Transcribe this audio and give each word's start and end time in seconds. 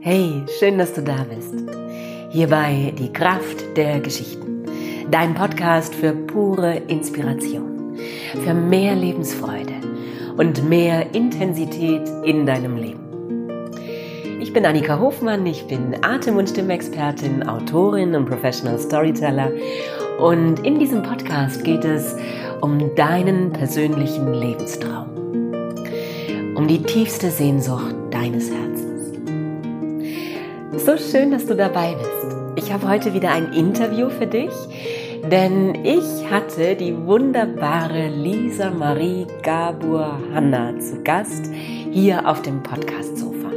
Hey, 0.00 0.42
schön, 0.58 0.78
dass 0.78 0.94
du 0.94 1.02
da 1.02 1.24
bist. 1.28 1.54
Hierbei 2.30 2.92
die 2.98 3.12
Kraft 3.12 3.76
der 3.76 4.00
Geschichten. 4.00 4.64
Dein 5.10 5.34
Podcast 5.34 5.94
für 5.94 6.12
pure 6.12 6.76
Inspiration, 6.88 7.96
für 8.44 8.54
mehr 8.54 8.94
Lebensfreude 8.94 9.74
und 10.36 10.68
mehr 10.68 11.14
Intensität 11.14 12.08
in 12.24 12.46
deinem 12.46 12.76
Leben. 12.76 13.00
Ich 14.40 14.52
bin 14.52 14.66
Annika 14.66 14.98
Hofmann, 14.98 15.46
ich 15.46 15.66
bin 15.66 15.96
Atem- 16.02 16.36
und 16.36 16.48
Stimmexpertin, 16.48 17.48
Autorin 17.48 18.14
und 18.14 18.26
Professional 18.26 18.78
Storyteller 18.78 19.50
und 20.18 20.64
in 20.64 20.78
diesem 20.78 21.02
Podcast 21.02 21.64
geht 21.64 21.84
es 21.84 22.16
um 22.60 22.94
deinen 22.94 23.52
persönlichen 23.52 24.32
Lebenstraum, 24.32 25.08
um 26.54 26.68
die 26.68 26.82
tiefste 26.82 27.30
Sehnsucht 27.30 27.94
deines 28.10 28.50
Herzens. 28.50 28.73
So 30.84 30.98
schön, 30.98 31.30
dass 31.30 31.46
du 31.46 31.56
dabei 31.56 31.94
bist. 31.94 32.36
Ich 32.56 32.70
habe 32.70 32.86
heute 32.86 33.14
wieder 33.14 33.30
ein 33.30 33.54
Interview 33.54 34.10
für 34.10 34.26
dich, 34.26 34.52
denn 35.30 35.82
ich 35.82 36.30
hatte 36.30 36.76
die 36.76 36.94
wunderbare 37.06 38.08
Lisa 38.08 38.68
Marie 38.68 39.26
Gabor 39.42 40.18
Hanna 40.34 40.78
zu 40.78 41.02
Gast 41.02 41.50
hier 41.90 42.28
auf 42.28 42.42
dem 42.42 42.62
Podcast-Sofa. 42.62 43.50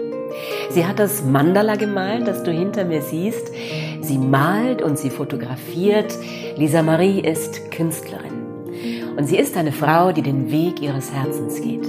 Sie 0.69 0.85
hat 0.85 0.99
das 0.99 1.21
Mandala 1.21 1.75
gemalt, 1.75 2.29
das 2.29 2.43
du 2.43 2.51
hinter 2.51 2.85
mir 2.85 3.01
siehst. 3.01 3.51
Sie 3.99 4.17
malt 4.17 4.81
und 4.81 4.97
sie 4.97 5.09
fotografiert. 5.09 6.17
Lisa 6.55 6.81
Marie 6.81 7.19
ist 7.19 7.71
Künstlerin. 7.71 9.17
Und 9.17 9.25
sie 9.25 9.37
ist 9.37 9.57
eine 9.57 9.73
Frau, 9.73 10.13
die 10.13 10.21
den 10.21 10.49
Weg 10.49 10.81
ihres 10.81 11.11
Herzens 11.11 11.61
geht, 11.61 11.85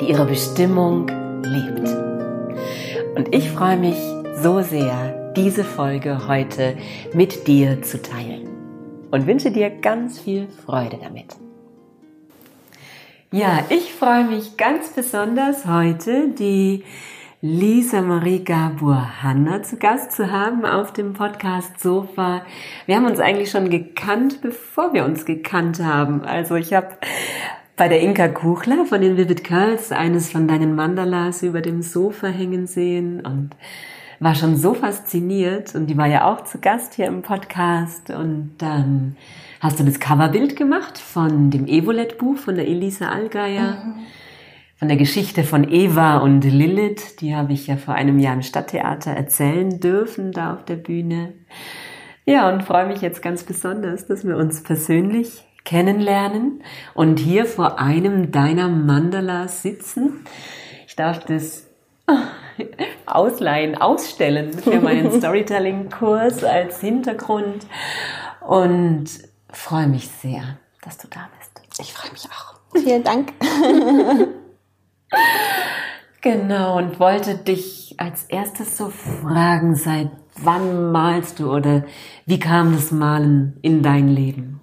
die 0.00 0.10
ihre 0.10 0.26
Bestimmung 0.26 1.08
lebt. 1.42 1.88
Und 3.16 3.34
ich 3.34 3.50
freue 3.50 3.78
mich 3.78 3.96
so 4.36 4.60
sehr, 4.60 5.32
diese 5.34 5.64
Folge 5.64 6.28
heute 6.28 6.76
mit 7.14 7.46
dir 7.46 7.80
zu 7.82 8.02
teilen 8.02 8.48
und 9.10 9.26
wünsche 9.26 9.50
dir 9.50 9.70
ganz 9.70 10.20
viel 10.20 10.46
Freude 10.48 10.98
damit. 11.02 11.36
Ja, 13.32 13.64
ich 13.70 13.94
freue 13.94 14.24
mich 14.24 14.56
ganz 14.58 14.90
besonders 14.90 15.64
heute, 15.66 16.28
die 16.28 16.84
Lisa 17.40 18.02
Marie 18.02 18.44
Gabor 18.44 19.22
Hanna 19.22 19.62
zu 19.62 19.78
Gast 19.78 20.12
zu 20.12 20.30
haben 20.30 20.66
auf 20.66 20.92
dem 20.92 21.14
Podcast 21.14 21.80
Sofa. 21.80 22.42
Wir 22.84 22.96
haben 22.96 23.06
uns 23.06 23.20
eigentlich 23.20 23.50
schon 23.50 23.70
gekannt, 23.70 24.42
bevor 24.42 24.92
wir 24.92 25.04
uns 25.06 25.24
gekannt 25.24 25.80
haben. 25.80 26.22
Also 26.22 26.56
ich 26.56 26.74
habe 26.74 26.98
bei 27.76 27.88
der 27.88 28.00
Inka 28.00 28.28
Kuchler 28.28 28.84
von 28.84 29.00
den 29.00 29.16
Vivid 29.16 29.44
Curls 29.44 29.92
eines 29.92 30.30
von 30.30 30.46
deinen 30.46 30.74
Mandalas 30.74 31.42
über 31.42 31.62
dem 31.62 31.82
Sofa 31.82 32.28
hängen 32.28 32.66
sehen 32.66 33.24
und 33.24 33.50
war 34.20 34.34
schon 34.34 34.56
so 34.56 34.74
fasziniert 34.74 35.74
und 35.74 35.88
die 35.88 35.96
war 35.96 36.06
ja 36.06 36.32
auch 36.32 36.44
zu 36.44 36.58
Gast 36.58 36.94
hier 36.94 37.06
im 37.06 37.22
Podcast 37.22 38.10
und 38.10 38.54
dann 38.58 39.16
hast 39.60 39.78
du 39.78 39.84
das 39.84 40.00
Coverbild 40.00 40.56
gemacht 40.56 40.98
von 40.98 41.50
dem 41.50 41.66
Evolet-Buch 41.66 42.36
von 42.36 42.54
der 42.54 42.66
Elisa 42.66 43.08
Allgeier, 43.08 43.84
mhm. 43.84 43.94
von 44.78 44.88
der 44.88 44.96
Geschichte 44.96 45.44
von 45.44 45.70
Eva 45.70 46.18
und 46.18 46.42
Lilith, 46.42 47.20
die 47.20 47.34
habe 47.34 47.52
ich 47.52 47.66
ja 47.66 47.76
vor 47.76 47.94
einem 47.94 48.18
Jahr 48.18 48.34
im 48.34 48.42
Stadttheater 48.42 49.10
erzählen 49.10 49.80
dürfen, 49.80 50.32
da 50.32 50.54
auf 50.54 50.64
der 50.64 50.76
Bühne. 50.76 51.34
Ja, 52.24 52.48
und 52.52 52.62
freue 52.62 52.86
mich 52.86 53.02
jetzt 53.02 53.22
ganz 53.22 53.44
besonders, 53.44 54.06
dass 54.06 54.26
wir 54.26 54.36
uns 54.36 54.62
persönlich 54.62 55.44
kennenlernen 55.64 56.62
und 56.94 57.18
hier 57.18 57.44
vor 57.44 57.78
einem 57.78 58.30
deiner 58.30 58.68
Mandalas 58.68 59.62
sitzen. 59.62 60.24
Ich 60.86 60.96
darf 60.96 61.24
das 61.24 61.65
ausleihen, 63.06 63.76
ausstellen 63.76 64.52
für 64.52 64.80
meinen 64.80 65.12
Storytelling-Kurs 65.20 66.44
als 66.44 66.80
Hintergrund 66.80 67.66
und 68.40 69.06
freue 69.50 69.86
mich 69.86 70.08
sehr, 70.08 70.58
dass 70.82 70.98
du 70.98 71.08
da 71.08 71.28
bist. 71.38 71.80
Ich 71.80 71.92
freue 71.92 72.12
mich 72.12 72.26
auch. 72.26 72.54
Vielen 72.72 73.04
Dank. 73.04 73.32
genau, 76.20 76.78
und 76.78 76.98
wollte 77.00 77.36
dich 77.36 77.94
als 77.98 78.24
erstes 78.24 78.76
so 78.76 78.90
fragen, 78.90 79.74
seit 79.74 80.10
wann 80.42 80.92
malst 80.92 81.38
du 81.38 81.52
oder 81.52 81.84
wie 82.26 82.38
kam 82.38 82.72
das 82.72 82.90
Malen 82.92 83.58
in 83.62 83.82
dein 83.82 84.08
Leben? 84.08 84.60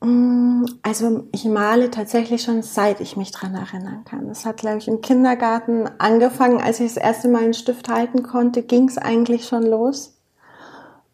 Mm, 0.00 0.64
also 0.82 1.24
ich 1.32 1.44
male 1.46 1.90
tatsächlich 1.90 2.42
schon 2.42 2.62
seit 2.62 3.00
ich 3.00 3.16
mich 3.16 3.30
dran 3.32 3.54
erinnern 3.54 4.04
kann. 4.04 4.28
Das 4.28 4.44
hat, 4.44 4.58
glaube 4.58 4.78
ich, 4.78 4.88
im 4.88 5.00
Kindergarten 5.00 5.88
angefangen. 5.98 6.60
Als 6.60 6.80
ich 6.80 6.94
das 6.94 7.02
erste 7.02 7.28
Mal 7.28 7.44
einen 7.44 7.54
Stift 7.54 7.88
halten 7.88 8.22
konnte, 8.22 8.62
ging 8.62 8.88
es 8.88 8.98
eigentlich 8.98 9.46
schon 9.46 9.64
los. 9.64 10.16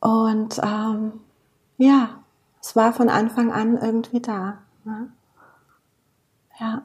Und 0.00 0.60
ähm, 0.62 1.20
ja, 1.78 2.22
es 2.60 2.74
war 2.76 2.92
von 2.92 3.08
Anfang 3.08 3.52
an 3.52 3.78
irgendwie 3.78 4.20
da. 4.20 4.58
Ne? 4.84 5.08
Ja. 6.58 6.82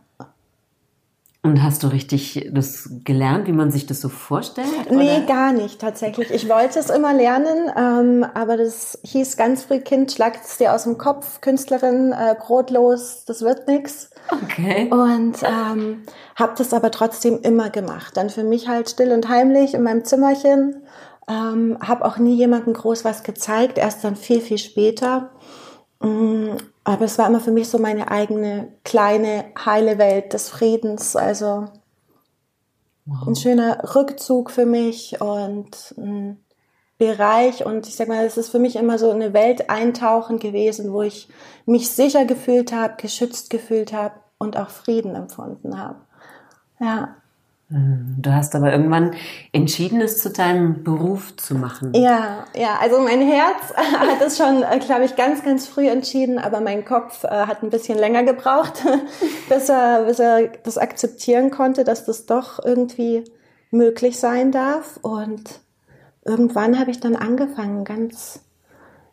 Und 1.47 1.63
hast 1.63 1.81
du 1.83 1.87
richtig 1.87 2.49
das 2.51 2.89
gelernt, 3.05 3.47
wie 3.47 3.53
man 3.53 3.71
sich 3.71 3.85
das 3.85 4.01
so 4.01 4.09
vorstellt? 4.09 4.67
Nee, 4.91 5.23
gar 5.25 5.53
nicht 5.53 5.79
tatsächlich. 5.79 6.29
Ich 6.29 6.49
wollte 6.49 6.77
es 6.77 6.89
immer 6.89 7.13
lernen, 7.13 7.71
ähm, 7.77 8.25
aber 8.33 8.57
das 8.57 8.99
hieß 9.03 9.37
ganz 9.37 9.63
früh, 9.63 9.79
Kind, 9.79 10.11
schlagt 10.11 10.43
es 10.43 10.57
dir 10.57 10.73
aus 10.73 10.83
dem 10.83 10.97
Kopf, 10.97 11.39
Künstlerin, 11.39 12.11
äh, 12.11 12.35
brotlos, 12.37 13.23
das 13.25 13.43
wird 13.43 13.65
nix. 13.65 14.09
Okay. 14.29 14.89
Und 14.91 15.37
ähm, 15.41 16.03
habe 16.35 16.53
das 16.57 16.73
aber 16.73 16.91
trotzdem 16.91 17.39
immer 17.41 17.69
gemacht. 17.69 18.17
Dann 18.17 18.29
für 18.29 18.43
mich 18.43 18.67
halt 18.67 18.89
still 18.89 19.13
und 19.13 19.29
heimlich 19.29 19.73
in 19.73 19.83
meinem 19.83 20.03
Zimmerchen. 20.03 20.83
Ähm, 21.29 21.77
habe 21.79 22.03
auch 22.03 22.17
nie 22.17 22.35
jemandem 22.35 22.73
groß 22.73 23.05
was 23.05 23.23
gezeigt, 23.23 23.77
erst 23.77 24.03
dann 24.03 24.17
viel, 24.17 24.41
viel 24.41 24.57
später. 24.57 25.31
Aber 26.87 27.03
es 27.03 27.17
war 27.17 27.27
immer 27.27 27.41
für 27.41 27.51
mich 27.51 27.67
so 27.67 27.79
meine 27.79 28.11
eigene 28.11 28.71
kleine 28.85 29.43
heile 29.65 29.97
Welt 29.97 30.31
des 30.31 30.47
Friedens. 30.47 31.17
Also 31.17 31.65
wow. 33.05 33.27
ein 33.27 33.35
schöner 33.35 33.93
Rückzug 33.93 34.51
für 34.51 34.65
mich 34.65 35.19
und 35.19 35.93
ein 35.97 36.41
Bereich. 36.97 37.65
Und 37.65 37.89
ich 37.89 37.97
sag 37.97 38.07
mal, 38.07 38.23
es 38.23 38.37
ist 38.37 38.47
für 38.47 38.59
mich 38.59 38.77
immer 38.77 38.97
so 38.97 39.11
eine 39.11 39.33
Welt 39.33 39.69
eintauchen 39.69 40.39
gewesen, 40.39 40.93
wo 40.93 41.01
ich 41.01 41.27
mich 41.65 41.89
sicher 41.89 42.23
gefühlt 42.23 42.71
habe, 42.71 42.93
geschützt 42.95 43.49
gefühlt 43.49 43.91
habe 43.91 44.15
und 44.37 44.55
auch 44.55 44.69
Frieden 44.69 45.13
empfunden 45.13 45.77
habe. 45.77 45.99
Ja. 46.79 47.17
Hm, 47.69 48.15
du 48.19 48.33
hast 48.33 48.55
aber 48.55 48.71
irgendwann 48.71 49.13
entschieden, 49.51 49.99
es 49.99 50.21
zu 50.21 50.29
deinem 50.29 50.83
Beruf 50.83 51.35
zu 51.35 51.53
machen. 51.53 51.91
Ja, 51.93 52.45
ja, 52.55 52.77
also 52.79 53.01
mein 53.01 53.21
Herz 53.21 53.73
hat 53.75 54.21
es 54.25 54.37
schon, 54.37 54.63
äh, 54.63 54.79
glaube 54.79 55.03
ich, 55.03 55.17
ganz, 55.17 55.43
ganz 55.43 55.67
früh 55.67 55.89
entschieden, 55.89 56.39
aber 56.39 56.61
mein 56.61 56.85
Kopf 56.85 57.25
äh, 57.25 57.27
hat 57.27 57.63
ein 57.63 57.69
bisschen 57.69 57.97
länger 57.97 58.23
gebraucht, 58.23 58.85
bis 59.49 59.67
er, 59.67 60.03
bis 60.03 60.19
er 60.19 60.47
das 60.63 60.77
akzeptieren 60.77 61.51
konnte, 61.51 61.83
dass 61.83 62.05
das 62.05 62.25
doch 62.25 62.63
irgendwie 62.63 63.25
möglich 63.71 64.17
sein 64.17 64.53
darf. 64.53 64.97
Und 65.01 65.59
irgendwann 66.23 66.79
habe 66.79 66.91
ich 66.91 67.01
dann 67.01 67.17
angefangen, 67.17 67.83
ganz, 67.83 68.39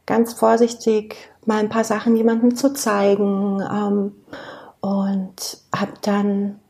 ganz 0.06 0.32
vorsichtig 0.32 1.16
mal 1.44 1.58
ein 1.58 1.70
paar 1.70 1.84
Sachen 1.84 2.14
jemandem 2.14 2.54
zu 2.54 2.72
zeigen 2.72 3.60
ähm, 3.60 4.12
und 4.80 5.58
habe 5.74 5.92
dann 6.02 6.60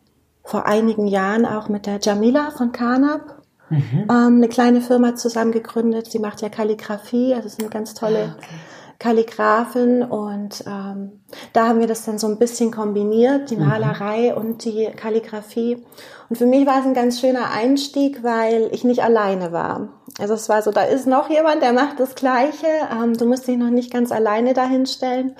vor 0.44 0.66
einigen 0.66 1.06
Jahren 1.06 1.46
auch 1.46 1.68
mit 1.68 1.86
der 1.86 1.98
Jamila 2.00 2.50
von 2.50 2.72
Carnap 2.72 3.42
mhm. 3.70 4.06
ähm, 4.10 4.36
eine 4.36 4.48
kleine 4.48 4.80
Firma 4.80 5.16
zusammen 5.16 5.52
gegründet. 5.52 6.10
Sie 6.10 6.18
macht 6.18 6.42
ja 6.42 6.48
Kalligrafie, 6.48 7.34
also 7.34 7.46
ist 7.46 7.60
eine 7.60 7.70
ganz 7.70 7.94
tolle 7.94 8.34
ah, 8.34 8.36
okay. 8.36 8.54
Kalligrafin 8.98 10.02
und 10.02 10.64
ähm, 10.66 11.20
da 11.52 11.68
haben 11.68 11.80
wir 11.80 11.86
das 11.86 12.04
dann 12.04 12.18
so 12.18 12.26
ein 12.26 12.38
bisschen 12.38 12.70
kombiniert, 12.70 13.50
die 13.50 13.56
mhm. 13.56 13.66
Malerei 13.66 14.30
mhm. 14.30 14.36
und 14.36 14.64
die 14.64 14.86
Kalligrafie. 14.94 15.84
Und 16.28 16.36
für 16.36 16.46
mich 16.46 16.66
war 16.66 16.80
es 16.80 16.86
ein 16.86 16.94
ganz 16.94 17.20
schöner 17.20 17.50
Einstieg, 17.50 18.22
weil 18.22 18.68
ich 18.72 18.84
nicht 18.84 19.02
alleine 19.02 19.52
war. 19.52 19.88
Also 20.18 20.34
es 20.34 20.48
war 20.48 20.62
so, 20.62 20.70
da 20.70 20.82
ist 20.82 21.06
noch 21.06 21.28
jemand, 21.28 21.62
der 21.62 21.72
macht 21.72 22.00
das 22.00 22.14
Gleiche. 22.14 22.66
Ähm, 22.90 23.16
du 23.16 23.26
musst 23.26 23.46
dich 23.46 23.58
noch 23.58 23.70
nicht 23.70 23.92
ganz 23.92 24.12
alleine 24.12 24.54
dahinstellen. 24.54 25.36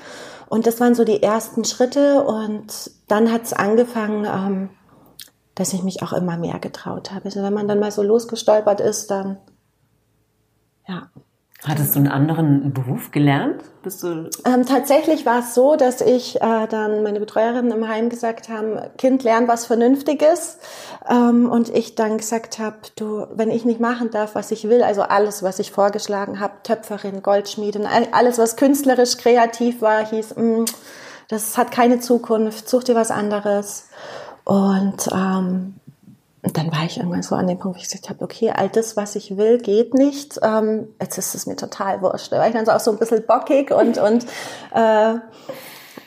Und 0.48 0.66
das 0.66 0.80
waren 0.80 0.94
so 0.94 1.04
die 1.04 1.22
ersten 1.22 1.64
Schritte 1.64 2.22
und 2.22 2.90
dann 3.08 3.32
hat 3.32 3.44
es 3.44 3.52
angefangen, 3.52 4.26
ähm, 4.26 4.68
dass 5.54 5.72
ich 5.72 5.82
mich 5.82 6.02
auch 6.02 6.12
immer 6.12 6.36
mehr 6.36 6.58
getraut 6.58 7.12
habe. 7.12 7.26
Also 7.26 7.42
wenn 7.42 7.54
man 7.54 7.68
dann 7.68 7.80
mal 7.80 7.92
so 7.92 8.02
losgestolpert 8.02 8.80
ist, 8.80 9.10
dann 9.10 9.38
ja. 10.86 11.08
Hattest 11.66 11.94
du 11.94 12.00
einen 12.00 12.08
anderen 12.08 12.74
Beruf 12.74 13.10
gelernt? 13.10 13.62
Bist 13.82 14.02
du 14.02 14.28
ähm, 14.44 14.66
tatsächlich 14.66 15.24
war 15.24 15.38
es 15.38 15.54
so, 15.54 15.76
dass 15.76 16.02
ich 16.02 16.36
äh, 16.42 16.66
dann 16.66 17.02
meine 17.02 17.20
Betreuerinnen 17.20 17.72
im 17.72 17.88
Heim 17.88 18.10
gesagt 18.10 18.50
haben, 18.50 18.78
Kind, 18.98 19.22
lern 19.22 19.48
was 19.48 19.64
Vernünftiges. 19.64 20.58
Ähm, 21.08 21.50
und 21.50 21.70
ich 21.70 21.94
dann 21.94 22.18
gesagt 22.18 22.58
habe, 22.58 22.76
du, 22.96 23.26
wenn 23.34 23.50
ich 23.50 23.64
nicht 23.64 23.80
machen 23.80 24.10
darf, 24.10 24.34
was 24.34 24.50
ich 24.50 24.68
will, 24.68 24.82
also 24.82 25.02
alles, 25.02 25.42
was 25.42 25.58
ich 25.58 25.70
vorgeschlagen 25.70 26.38
habe, 26.38 26.52
Töpferin, 26.64 27.22
Goldschmiedin, 27.22 27.86
alles, 28.12 28.36
was 28.36 28.56
künstlerisch 28.56 29.16
kreativ 29.16 29.80
war, 29.80 30.04
hieß, 30.04 30.36
mh, 30.36 30.42
mm, 30.42 30.64
das 31.28 31.56
hat 31.56 31.70
keine 31.70 31.98
Zukunft, 31.98 32.68
such 32.68 32.84
dir 32.84 32.94
was 32.94 33.10
anderes. 33.10 33.88
Und 34.44 35.08
ähm, 35.12 35.74
dann 36.42 36.70
war 36.72 36.84
ich 36.84 36.98
irgendwann 36.98 37.22
so 37.22 37.34
an 37.34 37.46
dem 37.46 37.58
Punkt, 37.58 37.78
wo 37.78 37.80
ich 37.80 37.88
gesagt 37.88 38.10
habe, 38.10 38.22
okay, 38.22 38.52
all 38.54 38.68
das, 38.68 38.96
was 38.96 39.16
ich 39.16 39.36
will, 39.36 39.58
geht 39.58 39.94
nicht. 39.94 40.38
Ähm, 40.42 40.88
jetzt 41.00 41.16
ist 41.16 41.34
es 41.34 41.46
mir 41.46 41.56
total 41.56 42.02
wurscht. 42.02 42.30
Da 42.30 42.38
war 42.38 42.46
ich 42.46 42.52
dann 42.52 42.66
so 42.66 42.72
auch 42.72 42.80
so 42.80 42.90
ein 42.90 42.98
bisschen 42.98 43.24
bockig 43.26 43.70
und, 43.70 43.96
und 43.96 44.24
äh, 44.74 45.14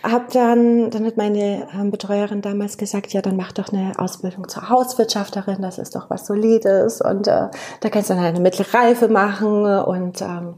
habe 0.04 0.26
dann, 0.32 0.92
dann 0.92 1.06
hat 1.06 1.18
meine 1.18 1.68
ähm, 1.74 1.90
Betreuerin 1.90 2.42
damals 2.42 2.78
gesagt, 2.78 3.14
ja, 3.14 3.22
dann 3.22 3.36
mach 3.36 3.52
doch 3.52 3.74
eine 3.74 3.98
Ausbildung 3.98 4.48
zur 4.48 4.70
Hauswirtschafterin, 4.70 5.62
das 5.62 5.80
ist 5.80 5.96
doch 5.96 6.10
was 6.10 6.28
Solides 6.28 7.02
und 7.02 7.28
äh, 7.28 7.48
da 7.80 7.90
kannst 7.90 8.10
du 8.10 8.14
dann 8.14 8.24
eine 8.24 8.40
mittlere 8.40 8.74
Reife 8.74 9.08
machen 9.08 9.66
und 9.66 10.22
ähm, 10.22 10.56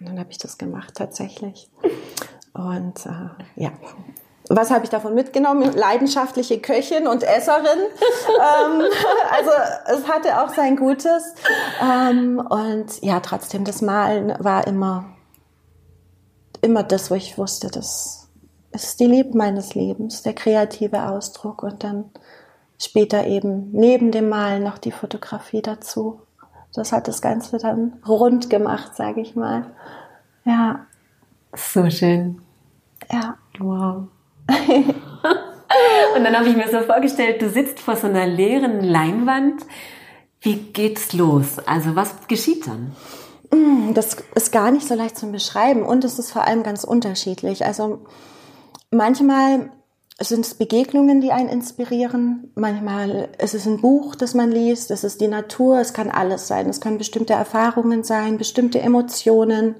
dann 0.00 0.18
habe 0.18 0.30
ich 0.30 0.38
das 0.38 0.58
gemacht 0.58 0.94
tatsächlich. 0.96 1.70
Und 2.52 3.06
äh, 3.06 3.62
ja, 3.62 3.70
was 4.52 4.72
habe 4.72 4.82
ich 4.82 4.90
davon 4.90 5.14
mitgenommen? 5.14 5.72
Leidenschaftliche 5.72 6.60
Köchin 6.60 7.06
und 7.06 7.22
Esserin. 7.22 7.64
ähm, 8.28 8.82
also 9.30 9.50
es 9.86 10.08
hatte 10.08 10.42
auch 10.42 10.52
sein 10.52 10.76
Gutes. 10.76 11.34
Ähm, 11.80 12.40
und 12.40 13.00
ja, 13.00 13.20
trotzdem, 13.20 13.64
das 13.64 13.80
Malen 13.80 14.34
war 14.40 14.66
immer, 14.66 15.04
immer 16.62 16.82
das, 16.82 17.12
wo 17.12 17.14
ich 17.14 17.38
wusste, 17.38 17.68
das 17.68 18.28
ist 18.72 18.98
die 18.98 19.06
Liebe 19.06 19.38
meines 19.38 19.76
Lebens, 19.76 20.22
der 20.22 20.32
kreative 20.32 21.08
Ausdruck 21.08 21.62
und 21.62 21.84
dann 21.84 22.10
später 22.76 23.26
eben 23.26 23.70
neben 23.70 24.10
dem 24.10 24.28
Malen 24.28 24.64
noch 24.64 24.78
die 24.78 24.92
Fotografie 24.92 25.62
dazu. 25.62 26.22
Das 26.74 26.90
hat 26.90 27.06
das 27.06 27.22
Ganze 27.22 27.58
dann 27.58 28.00
rund 28.06 28.50
gemacht, 28.50 28.96
sage 28.96 29.20
ich 29.20 29.36
mal. 29.36 29.66
Ja. 30.44 30.86
So 31.54 31.88
schön. 31.88 32.42
Ja. 33.12 33.36
Wow. 33.58 34.08
und 36.16 36.24
dann 36.24 36.36
habe 36.36 36.48
ich 36.48 36.56
mir 36.56 36.68
so 36.68 36.80
vorgestellt, 36.80 37.40
du 37.42 37.48
sitzt 37.48 37.80
vor 37.80 37.96
so 37.96 38.06
einer 38.06 38.26
leeren 38.26 38.82
Leinwand. 38.82 39.62
Wie 40.40 40.56
geht's 40.56 41.12
los? 41.12 41.58
Also 41.66 41.96
was 41.96 42.26
geschieht 42.28 42.66
dann? 42.66 42.96
Mm, 43.52 43.94
das 43.94 44.16
ist 44.34 44.52
gar 44.52 44.70
nicht 44.70 44.86
so 44.86 44.94
leicht 44.94 45.18
zu 45.18 45.30
beschreiben 45.30 45.82
und 45.82 46.04
es 46.04 46.18
ist 46.18 46.32
vor 46.32 46.46
allem 46.46 46.62
ganz 46.62 46.84
unterschiedlich. 46.84 47.64
Also 47.64 48.04
manchmal 48.90 49.70
sind 50.22 50.44
es 50.44 50.54
Begegnungen, 50.54 51.20
die 51.20 51.32
einen 51.32 51.48
inspirieren. 51.48 52.52
Manchmal 52.54 53.30
ist 53.38 53.54
es 53.54 53.66
ein 53.66 53.80
Buch, 53.80 54.14
das 54.14 54.34
man 54.34 54.52
liest. 54.52 54.90
Es 54.90 55.02
ist 55.02 55.20
die 55.20 55.28
Natur. 55.28 55.78
Es 55.78 55.94
kann 55.94 56.10
alles 56.10 56.46
sein. 56.46 56.68
Es 56.68 56.80
können 56.80 56.98
bestimmte 56.98 57.32
Erfahrungen 57.32 58.04
sein, 58.04 58.36
bestimmte 58.36 58.80
Emotionen. 58.80 59.76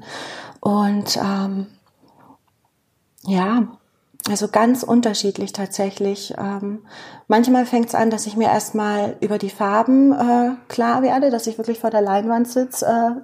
Und 0.60 1.18
ähm, 1.18 1.66
ja, 3.24 3.79
also 4.28 4.48
ganz 4.48 4.82
unterschiedlich 4.82 5.52
tatsächlich. 5.52 6.34
Ähm, 6.38 6.80
manchmal 7.26 7.66
fängt 7.66 7.88
es 7.88 7.94
an, 7.94 8.10
dass 8.10 8.26
ich 8.26 8.36
mir 8.36 8.48
erstmal 8.48 9.16
über 9.20 9.38
die 9.38 9.50
Farben 9.50 10.12
äh, 10.12 10.52
klar 10.68 11.02
werde, 11.02 11.30
dass 11.30 11.46
ich 11.46 11.58
wirklich 11.58 11.78
vor 11.78 11.90
der 11.90 12.02
Leinwand 12.02 12.48
sitze, 12.48 12.86
äh, 12.86 13.20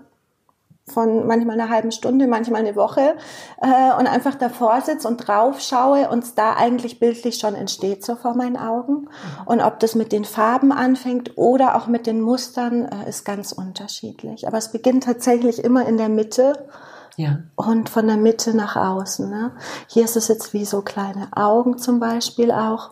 von 0.88 1.26
manchmal 1.26 1.60
einer 1.60 1.68
halben 1.68 1.90
Stunde, 1.90 2.28
manchmal 2.28 2.60
eine 2.60 2.76
Woche 2.76 3.16
äh, 3.60 3.98
und 3.98 4.06
einfach 4.06 4.36
davor 4.36 4.80
sitze 4.82 5.08
und 5.08 5.16
drauf 5.16 5.60
schaue 5.60 6.08
und 6.08 6.38
da 6.38 6.54
eigentlich 6.54 7.00
bildlich 7.00 7.38
schon 7.38 7.56
entsteht 7.56 8.04
so 8.04 8.14
vor 8.14 8.34
meinen 8.34 8.56
Augen. 8.56 8.92
Mhm. 8.92 9.08
Und 9.46 9.60
ob 9.60 9.80
das 9.80 9.96
mit 9.96 10.12
den 10.12 10.24
Farben 10.24 10.70
anfängt 10.70 11.36
oder 11.36 11.74
auch 11.74 11.88
mit 11.88 12.06
den 12.06 12.20
Mustern, 12.20 12.84
äh, 12.84 13.08
ist 13.08 13.24
ganz 13.24 13.50
unterschiedlich. 13.50 14.46
Aber 14.46 14.58
es 14.58 14.70
beginnt 14.70 15.04
tatsächlich 15.04 15.62
immer 15.62 15.86
in 15.86 15.96
der 15.96 16.08
Mitte 16.08 16.68
ja. 17.16 17.38
Und 17.56 17.88
von 17.88 18.06
der 18.06 18.16
Mitte 18.18 18.54
nach 18.54 18.76
außen. 18.76 19.28
Ne? 19.28 19.52
Hier 19.88 20.04
ist 20.04 20.16
es 20.16 20.28
jetzt 20.28 20.52
wie 20.52 20.64
so 20.64 20.82
kleine 20.82 21.28
Augen 21.34 21.78
zum 21.78 21.98
Beispiel 21.98 22.52
auch. 22.52 22.90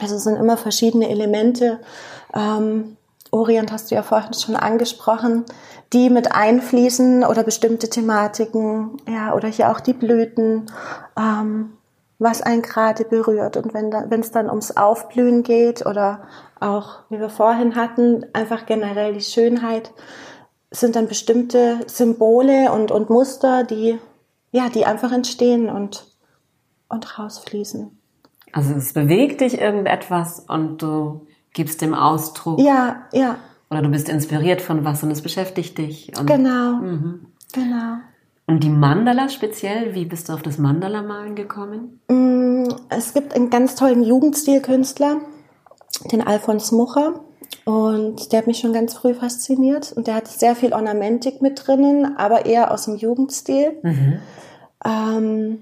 Also 0.00 0.16
es 0.16 0.24
sind 0.24 0.36
immer 0.36 0.56
verschiedene 0.56 1.08
Elemente. 1.08 1.80
Ähm, 2.34 2.96
Orient 3.30 3.70
hast 3.70 3.90
du 3.90 3.94
ja 3.94 4.02
vorhin 4.02 4.32
schon 4.32 4.56
angesprochen, 4.56 5.44
die 5.92 6.08
mit 6.08 6.32
einfließen 6.32 7.24
oder 7.24 7.42
bestimmte 7.42 7.88
Thematiken, 7.90 8.96
ja, 9.06 9.34
oder 9.34 9.48
hier 9.48 9.70
auch 9.70 9.80
die 9.80 9.92
Blüten, 9.92 10.70
ähm, 11.18 11.72
was 12.18 12.42
einen 12.42 12.62
gerade 12.62 13.04
berührt. 13.04 13.56
Und 13.56 13.74
wenn 13.74 14.20
es 14.20 14.30
dann 14.30 14.48
ums 14.48 14.76
Aufblühen 14.76 15.42
geht 15.42 15.84
oder 15.86 16.22
auch, 16.58 17.00
wie 17.10 17.20
wir 17.20 17.30
vorhin 17.30 17.76
hatten, 17.76 18.26
einfach 18.32 18.66
generell 18.66 19.12
die 19.12 19.20
Schönheit, 19.20 19.92
sind 20.70 20.96
dann 20.96 21.08
bestimmte 21.08 21.80
Symbole 21.86 22.72
und, 22.72 22.90
und 22.90 23.10
Muster, 23.10 23.64
die, 23.64 23.98
ja, 24.52 24.68
die 24.68 24.84
einfach 24.84 25.12
entstehen 25.12 25.68
und, 25.68 26.06
und 26.88 27.18
rausfließen. 27.18 27.90
Also 28.52 28.74
es 28.74 28.92
bewegt 28.92 29.40
dich 29.40 29.60
irgendetwas 29.60 30.40
und 30.40 30.82
du 30.82 31.26
gibst 31.52 31.82
dem 31.82 31.94
Ausdruck. 31.94 32.60
Ja, 32.60 33.06
ja. 33.12 33.36
Oder 33.70 33.82
du 33.82 33.90
bist 33.90 34.08
inspiriert 34.08 34.62
von 34.62 34.84
was 34.84 35.02
und 35.02 35.10
es 35.10 35.22
beschäftigt 35.22 35.76
dich. 35.78 36.12
Und, 36.18 36.26
genau. 36.26 36.76
Mhm. 36.76 37.26
Genau. 37.52 37.98
Und 38.46 38.64
die 38.64 38.70
Mandala 38.70 39.28
speziell, 39.28 39.94
wie 39.94 40.06
bist 40.06 40.28
du 40.28 40.32
auf 40.32 40.42
das 40.42 40.56
Mandala-Malen 40.56 41.34
gekommen? 41.34 42.00
Mm, 42.08 42.68
es 42.88 43.12
gibt 43.12 43.34
einen 43.34 43.50
ganz 43.50 43.74
tollen 43.74 44.02
Jugendstilkünstler, 44.02 45.20
den 46.10 46.26
Alfons 46.26 46.72
Mucher. 46.72 47.20
Und 47.64 48.32
der 48.32 48.40
hat 48.40 48.46
mich 48.46 48.58
schon 48.58 48.72
ganz 48.72 48.94
früh 48.94 49.14
fasziniert. 49.14 49.92
Und 49.92 50.06
der 50.06 50.14
hat 50.14 50.28
sehr 50.28 50.56
viel 50.56 50.72
Ornamentik 50.72 51.42
mit 51.42 51.66
drinnen, 51.66 52.16
aber 52.16 52.46
eher 52.46 52.70
aus 52.72 52.86
dem 52.86 52.96
Jugendstil. 52.96 53.78
Mhm. 53.82 54.18
Ähm, 54.84 55.58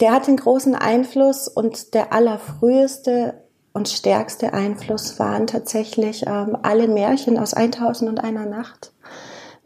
der 0.00 0.12
hat 0.12 0.26
den 0.26 0.36
großen 0.36 0.74
Einfluss 0.74 1.48
und 1.48 1.94
der 1.94 2.12
allerfrüheste 2.12 3.34
und 3.72 3.88
stärkste 3.88 4.52
Einfluss 4.52 5.18
waren 5.18 5.46
tatsächlich 5.46 6.24
ähm, 6.26 6.56
alle 6.62 6.88
Märchen 6.88 7.38
aus 7.38 7.54
1000 7.54 8.10
und 8.10 8.18
einer 8.18 8.46
Nacht. 8.46 8.92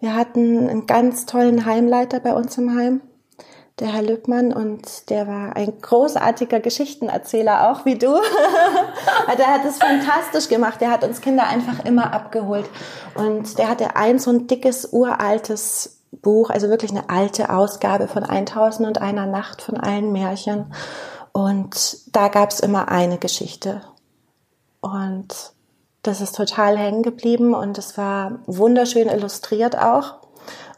Wir 0.01 0.15
hatten 0.15 0.69
einen 0.69 0.87
ganz 0.87 1.27
tollen 1.27 1.65
Heimleiter 1.65 2.21
bei 2.21 2.35
uns 2.35 2.57
im 2.59 2.75
Heim 2.75 3.01
der 3.79 3.93
Herr 3.93 4.03
Lübmann 4.03 4.53
und 4.53 5.11
der 5.11 5.27
war 5.27 5.57
ein 5.57 5.81
großartiger 5.81 6.61
Geschichtenerzähler, 6.61 7.71
auch 7.71 7.85
wie 7.85 7.97
du. 7.97 8.21
der 9.39 9.47
hat 9.55 9.65
es 9.65 9.79
fantastisch 9.79 10.49
gemacht. 10.49 10.81
Der 10.81 10.91
hat 10.91 11.05
uns 11.05 11.21
Kinder 11.21 11.47
einfach 11.47 11.85
immer 11.85 12.13
abgeholt. 12.13 12.69
Und 13.15 13.59
der 13.59 13.69
hatte 13.69 13.97
ein 13.97 14.19
so 14.19 14.31
ein 14.31 14.47
dickes, 14.47 14.93
uraltes 14.93 16.03
Buch, 16.11 16.51
also 16.51 16.69
wirklich 16.69 16.91
eine 16.91 17.09
alte 17.09 17.51
Ausgabe 17.51 18.09
von 18.09 18.25
1000 18.25 18.87
und 18.87 19.01
einer 19.01 19.27
Nacht 19.27 19.63
von 19.63 19.79
allen 19.79 20.13
Märchen. 20.13 20.73
Und 21.33 22.15
da 22.15 22.29
gab 22.29 22.51
es 22.51 22.61
immer 22.61 22.89
eine 22.89 23.19
Geschichte. 23.19 23.81
Und 24.81 25.55
das 26.03 26.21
ist 26.21 26.37
total 26.37 26.77
hängen 26.77 27.03
geblieben 27.03 27.55
und 27.55 27.79
es 27.79 27.97
war 27.97 28.41
wunderschön 28.47 29.09
illustriert 29.09 29.79
auch. 29.79 30.22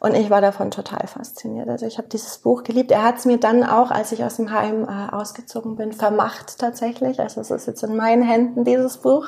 Und 0.05 0.13
ich 0.13 0.29
war 0.29 0.39
davon 0.39 0.69
total 0.69 1.07
fasziniert. 1.07 1.67
Also 1.67 1.87
ich 1.87 1.97
habe 1.97 2.07
dieses 2.07 2.37
Buch 2.37 2.61
geliebt. 2.61 2.91
Er 2.91 3.01
hat 3.01 3.17
es 3.17 3.25
mir 3.25 3.39
dann 3.39 3.63
auch, 3.63 3.89
als 3.89 4.11
ich 4.11 4.23
aus 4.23 4.35
dem 4.35 4.51
Heim 4.51 4.83
äh, 4.83 5.11
ausgezogen 5.11 5.77
bin, 5.77 5.93
vermacht 5.93 6.59
tatsächlich. 6.59 7.19
Also 7.19 7.41
es 7.41 7.49
ist 7.49 7.65
jetzt 7.65 7.81
in 7.81 7.95
meinen 7.95 8.21
Händen, 8.21 8.63
dieses 8.65 8.97
Buch. 8.99 9.25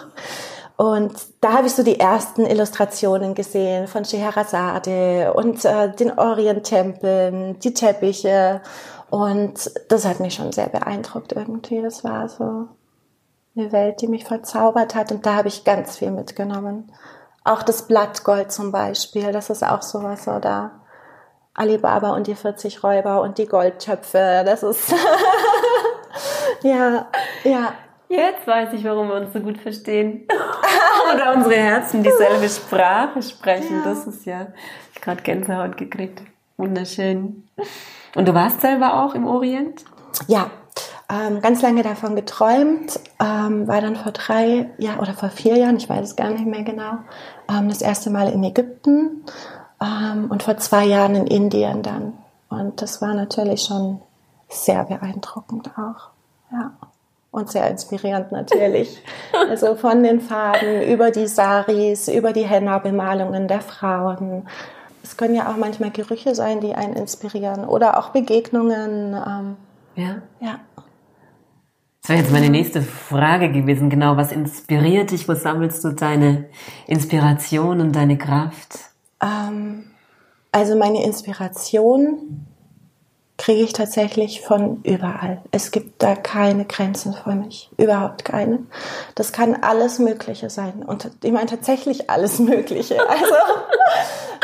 Und 0.76 1.14
da 1.42 1.54
habe 1.54 1.66
ich 1.66 1.74
so 1.74 1.82
die 1.82 2.00
ersten 2.00 2.46
Illustrationen 2.46 3.34
gesehen 3.34 3.88
von 3.88 4.06
Scheherazade 4.06 5.34
und 5.34 5.66
äh, 5.66 5.92
den 5.96 6.12
Orienttempeln, 6.20 7.58
die 7.58 7.74
Teppiche. 7.74 8.62
Und 9.10 9.72
das 9.90 10.06
hat 10.06 10.20
mich 10.20 10.36
schon 10.36 10.52
sehr 10.52 10.70
beeindruckt 10.70 11.32
irgendwie. 11.32 11.82
Das 11.82 12.04
war 12.04 12.30
so 12.30 12.68
eine 13.56 13.72
Welt, 13.72 14.00
die 14.02 14.08
mich 14.08 14.26
verzaubert 14.26 14.94
hat. 14.94 15.12
Und 15.12 15.26
da 15.26 15.38
habe 15.38 15.48
ich 15.48 15.64
ganz 15.64 15.98
viel 15.98 16.12
mitgenommen. 16.12 16.92
Auch 17.48 17.64
das 17.64 17.88
Blattgold 17.88 18.52
zum 18.52 18.74
Beispiel, 18.74 19.32
das 19.32 19.50
ist 19.50 19.64
auch 19.64 19.82
sowas, 19.82 20.28
oder? 20.28 20.72
Alibaba 21.54 22.12
und 22.12 22.28
die 22.28 22.36
40 22.36 22.84
Räuber 22.84 23.22
und 23.22 23.38
die 23.38 23.48
Goldtöpfe, 23.48 24.44
das 24.46 24.64
ist, 24.64 24.94
ja, 26.62 27.08
ja. 27.44 27.74
Jetzt 28.10 28.46
weiß 28.46 28.74
ich, 28.74 28.84
warum 28.84 29.08
wir 29.10 29.16
uns 29.16 29.34
so 29.34 29.40
gut 29.40 29.58
verstehen. 29.58 30.28
Oder 31.14 31.34
unsere 31.36 31.56
Herzen 31.56 32.04
dieselbe 32.04 32.48
Sprache 32.48 33.22
sprechen. 33.22 33.82
Ja. 33.84 33.90
Das 33.90 34.08
ist 34.08 34.26
ja, 34.26 34.48
ich 34.94 35.02
gerade 35.02 35.22
Gänsehaut 35.22 35.76
gekriegt. 35.76 36.22
Wunderschön. 36.56 37.50
Und 38.16 38.28
du 38.28 38.34
warst 38.34 38.62
selber 38.62 39.04
auch 39.04 39.14
im 39.14 39.28
Orient? 39.28 39.84
Ja, 40.28 40.50
ähm, 41.10 41.42
ganz 41.42 41.62
lange 41.62 41.84
davon 41.84 42.16
geträumt, 42.16 43.00
ähm, 43.20 43.68
war 43.68 43.80
dann 43.80 43.96
vor 43.96 44.12
drei 44.12 44.70
Jahren 44.78 45.00
oder 45.00 45.14
vor 45.14 45.30
vier 45.30 45.58
Jahren, 45.58 45.78
ich 45.78 45.90
weiß 45.90 46.10
es 46.10 46.16
gar 46.18 46.30
nicht 46.30 46.46
mehr 46.46 46.64
genau, 46.64 46.98
ähm, 47.50 47.70
das 47.70 47.82
erste 47.82 48.10
Mal 48.10 48.30
in 48.30 48.44
Ägypten 48.44 49.24
ähm, 49.82 50.30
und 50.30 50.44
vor 50.44 50.58
zwei 50.58 50.86
Jahren 50.86 51.16
in 51.16 51.28
Indien 51.28 51.82
dann. 51.82 52.14
Und 52.50 52.82
das 52.82 53.02
war 53.02 53.14
natürlich 53.14 53.64
schon 53.64 54.02
sehr 54.50 54.84
beeindruckend 54.84 55.72
auch. 55.78 56.10
Ja. 56.52 56.72
Und 57.32 57.52
sehr 57.52 57.70
inspirierend 57.70 58.32
natürlich. 58.32 59.02
also 59.50 59.76
von 59.76 60.04
den 60.04 60.20
Farben 60.20 60.82
über 60.82 61.12
die 61.12 61.28
Saris, 61.28 62.08
über 62.08 62.34
die 62.34 62.46
Henna-Bemalungen 62.46 63.48
der 63.48 63.62
Frauen. 63.62 64.48
Es 65.04 65.16
können 65.16 65.36
ja 65.36 65.50
auch 65.50 65.58
manchmal 65.58 65.92
Gerüche 65.92 66.36
sein, 66.36 66.60
die 66.60 66.74
einen 66.74 66.94
inspirieren 66.94 67.66
oder 67.66 67.98
auch 67.98 68.10
Begegnungen. 68.10 69.14
Ähm, 69.14 69.58
ja. 69.96 70.16
Ja 70.40 70.60
Das 72.08 72.16
wäre 72.16 72.24
jetzt 72.24 72.32
meine 72.32 72.50
nächste 72.50 72.82
Frage 72.82 73.52
gewesen. 73.52 73.90
Genau, 73.90 74.16
was 74.16 74.32
inspiriert 74.32 75.12
dich? 75.12 75.28
Wo 75.28 75.34
sammelst 75.34 75.84
du 75.84 75.90
deine 75.90 76.46
Inspiration 76.88 77.82
und 77.82 77.94
deine 77.94 78.18
Kraft? 78.18 78.80
Ähm, 79.22 79.84
also 80.54 80.78
meine 80.78 81.04
Inspiration 81.04 82.46
kriege 83.38 83.62
ich 83.62 83.74
tatsächlich 83.74 84.42
von 84.42 84.82
überall. 84.84 85.42
Es 85.52 85.72
gibt 85.72 86.02
da 86.02 86.16
keine 86.16 86.66
Grenzen 86.66 87.14
für 87.14 87.36
mich, 87.36 87.70
überhaupt 87.78 88.26
keine. 88.26 88.60
Das 89.14 89.32
kann 89.32 89.56
alles 89.62 90.00
Mögliche 90.00 90.50
sein 90.50 90.84
und 90.84 91.10
ich 91.24 91.32
meine 91.32 91.46
tatsächlich 91.46 92.10
alles 92.10 92.40
Mögliche. 92.40 92.98
Also 93.08 93.36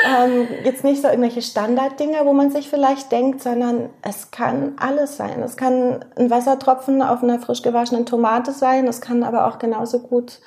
ähm, 0.06 0.48
jetzt 0.64 0.84
nicht 0.84 1.02
so 1.02 1.08
irgendwelche 1.08 1.42
Standarddinge, 1.42 2.18
wo 2.24 2.34
man 2.34 2.52
sich 2.52 2.70
vielleicht 2.70 3.12
denkt, 3.12 3.42
sondern 3.42 3.90
es 4.04 4.30
kann 4.32 4.74
alles 4.80 5.18
sein. 5.18 5.42
Es 5.42 5.58
kann 5.58 6.06
ein 6.16 6.30
Wassertropfen 6.30 7.02
auf 7.02 7.24
einer 7.24 7.40
frisch 7.40 7.64
gewaschenen 7.64 8.06
Tomate 8.06 8.52
sein, 8.52 8.88
es 8.88 9.02
kann 9.02 9.24
aber 9.24 9.48
auch 9.48 9.58
genauso 9.58 10.00
gut 10.00 10.40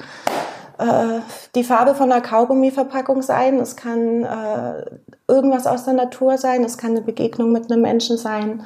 die 1.54 1.64
Farbe 1.64 1.94
von 1.94 2.12
einer 2.12 2.20
Kaugummiverpackung 2.20 3.22
sein, 3.22 3.58
es 3.60 3.76
kann 3.76 4.24
äh, 4.24 4.84
irgendwas 5.26 5.66
aus 5.66 5.84
der 5.84 5.94
Natur 5.94 6.36
sein, 6.36 6.64
es 6.64 6.76
kann 6.76 6.90
eine 6.90 7.02
Begegnung 7.02 7.52
mit 7.52 7.70
einem 7.70 7.82
Menschen 7.82 8.18
sein. 8.18 8.64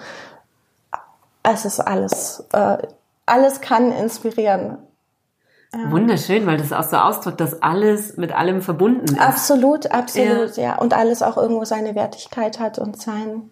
Es 1.42 1.64
ist 1.64 1.80
alles. 1.80 2.44
Äh, 2.52 2.78
alles 3.26 3.60
kann 3.60 3.92
inspirieren. 3.92 4.78
Ja. 5.72 5.90
Wunderschön, 5.92 6.46
weil 6.46 6.56
das 6.56 6.72
auch 6.72 6.82
so 6.82 6.96
ausdrückt, 6.96 7.40
dass 7.40 7.62
alles 7.62 8.16
mit 8.16 8.32
allem 8.32 8.60
verbunden 8.60 9.04
ist. 9.04 9.20
Absolut, 9.20 9.92
absolut, 9.92 10.56
ja. 10.56 10.62
ja. 10.62 10.78
Und 10.78 10.94
alles 10.94 11.22
auch 11.22 11.36
irgendwo 11.36 11.64
seine 11.64 11.94
Wertigkeit 11.94 12.58
hat 12.58 12.80
und 12.80 13.00
sein, 13.00 13.50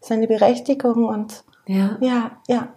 seine 0.00 0.26
Berechtigung 0.26 1.06
und 1.06 1.44
ja, 1.66 1.96
ja. 2.00 2.30
ja. 2.46 2.68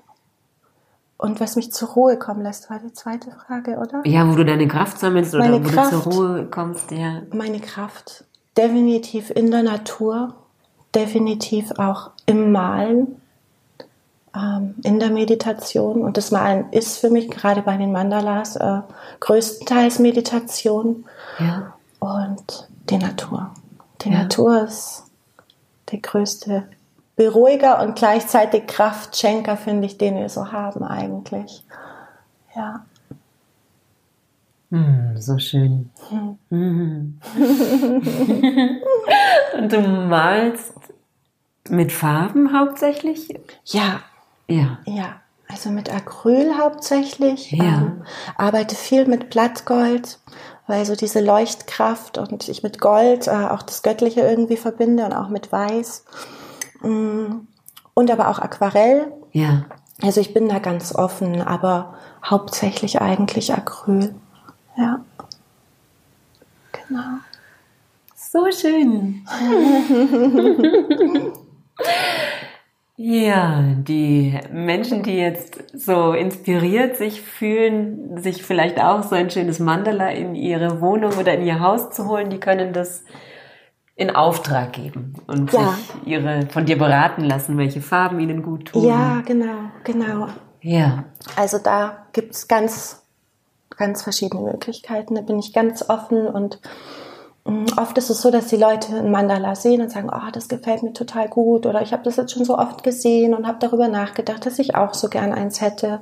Und 1.22 1.40
was 1.40 1.56
mich 1.56 1.72
zur 1.72 1.90
Ruhe 1.90 2.18
kommen 2.18 2.42
lässt, 2.42 2.72
war 2.72 2.80
die 2.80 2.94
zweite 2.94 3.30
Frage, 3.30 3.78
oder? 3.78 4.02
Ja, 4.06 4.28
wo 4.28 4.34
du 4.34 4.44
deine 4.44 4.68
Kraft 4.68 4.98
sammelst 4.98 5.36
oder 5.36 5.44
meine 5.44 5.64
wo 5.64 5.70
Kraft, 5.70 5.94
du 5.94 6.02
zur 6.02 6.14
Ruhe 6.14 6.48
kommst, 6.48 6.90
ja. 6.90 7.22
Meine 7.32 7.60
Kraft. 7.60 8.24
Definitiv 8.58 9.30
in 9.30 9.52
der 9.52 9.62
Natur, 9.62 10.34
definitiv 10.96 11.74
auch 11.78 12.10
im 12.26 12.52
Malen, 12.52 13.22
ähm, 14.36 14.74
in 14.84 15.00
der 15.00 15.12
Meditation. 15.12 16.02
Und 16.02 16.18
das 16.18 16.32
Malen 16.32 16.72
ist 16.72 16.98
für 16.98 17.12
mich 17.12 17.30
gerade 17.30 17.62
bei 17.62 17.78
den 17.78 17.92
Mandalas 17.92 18.56
äh, 18.56 18.82
größtenteils 19.20 20.00
Meditation. 20.00 21.06
Ja. 21.38 21.76
Und 22.00 22.68
die 22.90 22.98
Natur. 22.98 23.52
Die 24.02 24.10
ja. 24.10 24.24
Natur 24.24 24.64
ist 24.64 25.04
die 25.90 26.02
größte 26.02 26.64
Beruhiger 27.16 27.82
und 27.82 27.96
gleichzeitig 27.96 28.68
Kraftschenker, 28.68 29.58
finde 29.58 29.86
ich, 29.86 29.98
den 29.98 30.16
wir 30.16 30.30
so 30.30 30.52
haben 30.52 30.84
eigentlich. 30.84 31.66
Ja. 32.56 32.86
Mm, 34.70 35.18
so 35.18 35.38
schön. 35.38 35.90
Mm. 36.50 37.20
und 39.58 39.74
du 39.74 39.82
malst 39.82 40.74
mit 41.70 41.92
Farben 41.92 42.58
hauptsächlich? 42.58 43.28
Ja. 43.66 44.02
Ja. 44.48 44.80
Ja. 44.86 45.22
Also 45.50 45.70
mit 45.70 45.94
Acryl 45.94 46.58
hauptsächlich. 46.58 47.52
Ja. 47.52 47.64
Ähm, 47.64 48.04
arbeite 48.38 48.76
viel 48.76 49.06
mit 49.06 49.30
Blattgold, 49.30 50.20
weil 50.68 50.86
so 50.86 50.96
diese 50.96 51.20
Leuchtkraft 51.20 52.18
und 52.18 52.48
ich 52.48 52.64
mit 52.64 52.80
Gold 52.80 53.28
äh, 53.28 53.32
auch 53.32 53.62
das 53.62 53.84
Göttliche 53.84 54.22
irgendwie 54.22 54.56
verbinde 54.56 55.04
und 55.06 55.14
auch 55.14 55.28
mit 55.28 55.52
Weiß. 55.52 56.06
Mm, 56.82 57.48
und 57.94 58.12
aber 58.12 58.30
auch 58.30 58.40
Aquarell. 58.40 59.12
Ja. 59.32 59.66
Also 60.02 60.20
ich 60.20 60.34
bin 60.34 60.50
da 60.50 60.60
ganz 60.60 60.96
offen, 60.96 61.42
aber 61.42 61.94
hauptsächlich 62.24 63.02
eigentlich 63.02 63.54
Acryl. 63.54 64.16
Ja. 64.78 65.04
Genau. 66.72 67.20
So 68.16 68.50
schön. 68.52 69.26
ja, 72.96 73.62
die 73.62 74.40
Menschen, 74.52 75.04
die 75.04 75.18
jetzt 75.18 75.64
so 75.74 76.14
inspiriert 76.14 76.96
sich 76.96 77.22
fühlen, 77.22 78.22
sich 78.22 78.44
vielleicht 78.44 78.80
auch 78.80 79.04
so 79.04 79.16
ein 79.16 79.30
schönes 79.30 79.60
Mandala 79.60 80.12
in 80.12 80.36
ihre 80.36 80.82
Wohnung 80.82 81.14
oder 81.20 81.34
in 81.34 81.46
ihr 81.46 81.60
Haus 81.60 81.92
zu 81.92 82.08
holen, 82.08 82.30
die 82.30 82.40
können 82.40 82.74
das 82.74 83.04
in 83.96 84.16
Auftrag 84.16 84.74
geben 84.74 85.14
und 85.28 85.52
ja. 85.54 85.74
sich 85.74 86.08
ihre, 86.08 86.48
von 86.48 86.66
dir 86.66 86.78
beraten 86.78 87.24
lassen, 87.24 87.58
welche 87.58 87.82
Farben 87.82 88.20
ihnen 88.20 88.42
gut 88.42 88.70
tun. 88.70 88.84
Ja, 88.84 89.22
genau, 89.26 89.70
genau. 89.84 90.28
Ja. 90.62 91.06
Also 91.36 91.58
da 91.58 92.06
gibt 92.14 92.34
es 92.34 92.48
ganz, 92.48 93.04
ganz 93.76 94.02
verschiedene 94.02 94.42
Möglichkeiten. 94.42 95.16
Da 95.16 95.22
bin 95.22 95.40
ich 95.40 95.54
ganz 95.54 95.88
offen 95.90 96.28
und 96.28 96.60
mm, 97.46 97.66
Oft 97.78 97.98
ist 97.98 98.10
es 98.10 98.22
so, 98.22 98.32
dass 98.32 98.48
die 98.48 98.58
Leute 98.58 98.96
ein 98.96 99.12
Mandala 99.12 99.56
sehen 99.56 99.82
und 99.82 99.92
sagen, 99.92 100.10
oh, 100.12 100.32
das 100.32 100.48
gefällt 100.48 100.84
mir 100.84 100.94
total 100.94 101.28
gut 101.28 101.66
oder 101.66 101.82
ich 101.82 101.92
habe 101.92 102.04
das 102.04 102.16
jetzt 102.16 102.32
schon 102.32 102.46
so 102.46 102.58
oft 102.58 102.84
gesehen 102.84 103.34
und 103.34 103.46
habe 103.46 103.60
darüber 103.60 103.88
nachgedacht, 103.88 104.46
dass 104.46 104.60
ich 104.60 104.76
auch 104.76 104.94
so 104.94 105.10
gern 105.10 105.34
eins 105.34 105.62
hätte. 105.62 106.02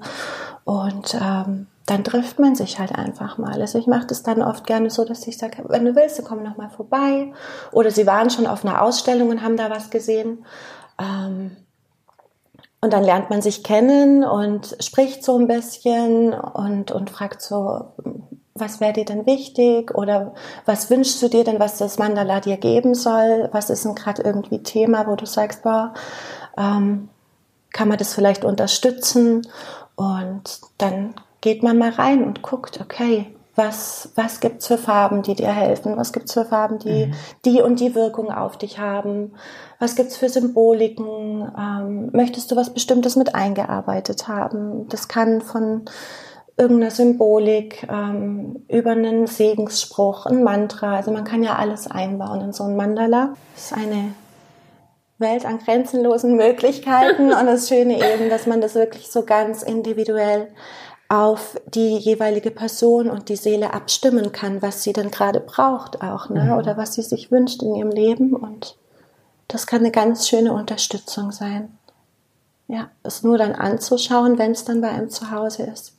Und 0.63 1.17
ähm, 1.19 1.67
dann 1.85 2.03
trifft 2.03 2.39
man 2.39 2.55
sich 2.55 2.79
halt 2.79 2.93
einfach 2.93 3.37
mal. 3.37 3.59
Also 3.59 3.79
ich 3.79 3.87
mache 3.87 4.07
das 4.07 4.21
dann 4.21 4.43
oft 4.43 4.65
gerne 4.67 4.89
so, 4.89 5.05
dass 5.05 5.25
ich 5.27 5.37
sage, 5.37 5.63
wenn 5.67 5.85
du 5.85 5.95
willst, 5.95 6.19
dann 6.19 6.25
komm 6.25 6.43
noch 6.43 6.57
mal 6.57 6.69
vorbei. 6.69 7.33
Oder 7.71 7.89
sie 7.89 8.05
waren 8.05 8.29
schon 8.29 8.45
auf 8.45 8.63
einer 8.63 8.81
Ausstellung 8.81 9.29
und 9.29 9.41
haben 9.41 9.57
da 9.57 9.69
was 9.69 9.89
gesehen. 9.89 10.45
Ähm, 10.99 11.57
und 12.81 12.93
dann 12.93 13.03
lernt 13.03 13.29
man 13.29 13.41
sich 13.41 13.63
kennen 13.63 14.23
und 14.23 14.77
spricht 14.79 15.23
so 15.23 15.37
ein 15.37 15.47
bisschen 15.47 16.33
und, 16.33 16.91
und 16.91 17.09
fragt 17.09 17.41
so, 17.41 17.93
was 18.53 18.79
wäre 18.79 18.93
dir 18.93 19.05
denn 19.05 19.25
wichtig 19.25 19.93
oder 19.95 20.33
was 20.65 20.89
wünschst 20.89 21.21
du 21.21 21.27
dir 21.27 21.43
denn, 21.43 21.59
was 21.59 21.77
das 21.77 21.97
Mandala 21.97 22.39
dir 22.39 22.57
geben 22.57 22.93
soll? 22.93 23.49
Was 23.51 23.69
ist 23.69 23.85
denn 23.85 23.95
gerade 23.95 24.21
irgendwie 24.21 24.63
Thema, 24.63 25.07
wo 25.07 25.15
du 25.15 25.25
sagst, 25.25 25.63
boah, 25.63 25.93
ähm, 26.57 27.09
kann 27.71 27.87
man 27.87 27.97
das 27.97 28.13
vielleicht 28.13 28.45
unterstützen? 28.45 29.47
Und 29.95 30.61
dann 30.77 31.15
geht 31.41 31.63
man 31.63 31.77
mal 31.77 31.91
rein 31.91 32.23
und 32.23 32.41
guckt, 32.41 32.79
okay, 32.81 33.27
was, 33.55 34.09
was 34.15 34.39
gibt's 34.39 34.67
für 34.67 34.77
Farben, 34.77 35.21
die 35.21 35.35
dir 35.35 35.51
helfen? 35.51 35.97
Was 35.97 36.13
gibt's 36.13 36.33
für 36.33 36.45
Farben, 36.45 36.79
die 36.79 37.07
mhm. 37.07 37.13
die 37.43 37.61
und 37.61 37.79
die 37.79 37.93
Wirkung 37.93 38.31
auf 38.31 38.57
dich 38.57 38.79
haben? 38.79 39.33
Was 39.79 39.95
gibt's 39.95 40.15
für 40.15 40.29
Symboliken? 40.29 41.51
Ähm, 41.57 42.09
möchtest 42.13 42.51
du 42.51 42.55
was 42.55 42.73
Bestimmtes 42.73 43.17
mit 43.17 43.35
eingearbeitet 43.35 44.27
haben? 44.27 44.87
Das 44.87 45.09
kann 45.09 45.41
von 45.41 45.83
irgendeiner 46.57 46.91
Symbolik 46.91 47.87
ähm, 47.89 48.63
über 48.67 48.91
einen 48.91 49.27
Segensspruch, 49.27 50.25
ein 50.25 50.43
Mantra. 50.43 50.95
Also 50.95 51.11
man 51.11 51.23
kann 51.23 51.43
ja 51.43 51.55
alles 51.55 51.89
einbauen 51.89 52.41
in 52.41 52.53
so 52.53 52.63
ein 52.63 52.75
Mandala. 52.75 53.33
Das 53.55 53.71
ist 53.71 53.73
eine 53.73 54.13
Welt 55.17 55.45
an 55.45 55.59
grenzenlosen 55.59 56.35
Möglichkeiten 56.35 57.31
und 57.33 57.45
das 57.45 57.67
Schöne 57.67 57.95
eben, 57.95 58.29
dass 58.29 58.47
man 58.47 58.61
das 58.61 58.75
wirklich 58.75 59.11
so 59.11 59.23
ganz 59.23 59.63
individuell 59.63 60.47
auf 61.09 61.59
die 61.65 61.97
jeweilige 61.97 62.51
Person 62.51 63.09
und 63.09 63.29
die 63.29 63.35
Seele 63.35 63.73
abstimmen 63.73 64.31
kann, 64.31 64.61
was 64.61 64.83
sie 64.83 64.93
denn 64.93 65.09
gerade 65.09 65.39
braucht 65.39 66.03
auch, 66.03 66.29
ne? 66.29 66.45
Mhm. 66.45 66.51
oder 66.51 66.77
was 66.77 66.93
sie 66.93 67.01
sich 67.01 67.31
wünscht 67.31 67.63
in 67.63 67.75
ihrem 67.75 67.89
Leben. 67.89 68.35
Und 68.35 68.77
das 69.47 69.65
kann 69.65 69.79
eine 69.79 69.91
ganz 69.91 70.29
schöne 70.29 70.53
Unterstützung 70.53 71.31
sein. 71.31 71.75
Ja, 72.67 72.89
es 73.01 73.23
nur 73.23 73.39
dann 73.39 73.53
anzuschauen, 73.53 74.37
wenn 74.37 74.51
es 74.51 74.63
dann 74.63 74.81
bei 74.81 74.89
einem 74.89 75.09
zu 75.09 75.31
Hause 75.31 75.63
ist. 75.63 75.93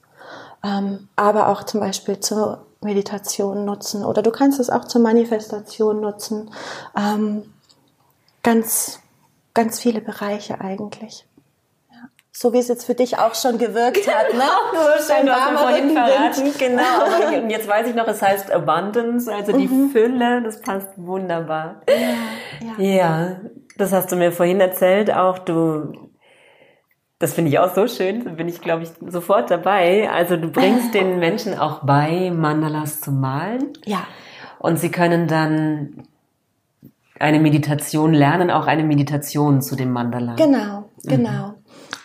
Ähm, 0.63 1.09
aber 1.17 1.49
auch 1.49 1.65
zum 1.65 1.81
Beispiel 1.81 2.21
zur 2.21 2.65
Meditation 2.81 3.65
nutzen 3.65 4.05
oder 4.05 4.23
du 4.23 4.31
kannst 4.31 4.61
es 4.61 4.71
auch 4.71 4.85
zur 4.85 5.01
Manifestation 5.01 6.01
nutzen. 6.01 6.51
Ähm, 6.97 7.53
ganz, 8.45 9.01
ganz 9.55 9.81
viele 9.81 10.01
Bereiche 10.01 10.61
eigentlich. 10.61 11.27
So 12.33 12.53
wie 12.53 12.59
es 12.59 12.69
jetzt 12.69 12.85
für 12.85 12.95
dich 12.95 13.19
auch 13.19 13.35
schon 13.35 13.59
gewirkt 13.59 14.07
hat, 14.07 14.33
ne? 14.33 14.45
so 14.73 15.13
schön, 15.13 15.27
du 15.27 15.33
hast 15.33 15.61
vorhin 15.61 15.91
verraten. 15.91 16.53
Genau. 16.59 17.39
Und 17.43 17.51
jetzt 17.51 17.67
weiß 17.67 17.89
ich 17.89 17.95
noch, 17.95 18.07
es 18.07 18.23
heißt 18.23 18.53
Abundance, 18.53 19.33
also 19.33 19.53
die 19.53 19.67
mhm. 19.67 19.91
Fülle, 19.91 20.41
das 20.43 20.61
passt 20.61 20.91
wunderbar. 20.97 21.83
Ja, 21.89 22.85
ja. 22.85 22.95
ja, 22.95 23.37
das 23.77 23.93
hast 23.93 24.13
du 24.13 24.17
mir 24.17 24.31
vorhin 24.31 24.61
erzählt, 24.61 25.13
auch 25.13 25.39
du, 25.39 26.11
das 27.19 27.35
finde 27.35 27.51
ich 27.51 27.59
auch 27.59 27.75
so 27.75 27.89
schön, 27.89 28.25
da 28.25 28.31
bin 28.31 28.49
ich, 28.49 28.61
glaube 28.61 28.85
ich, 28.85 28.91
sofort 29.09 29.51
dabei. 29.51 30.09
Also 30.09 30.37
du 30.37 30.49
bringst 30.53 30.95
den 30.95 31.19
Menschen 31.19 31.59
auch 31.59 31.83
bei, 31.83 32.31
Mandalas 32.31 33.01
zu 33.01 33.11
malen. 33.11 33.73
Ja. 33.87 34.07
Und 34.61 34.79
sie 34.79 34.91
können 34.91 35.27
dann 35.27 36.05
eine 37.19 37.41
Meditation 37.41 38.15
lernen, 38.15 38.51
auch 38.51 38.67
eine 38.67 38.85
Meditation 38.85 39.61
zu 39.61 39.77
dem 39.77 39.91
Mandala. 39.91 40.37
Genau, 40.37 40.91
genau. 41.03 41.49
Mhm. 41.49 41.60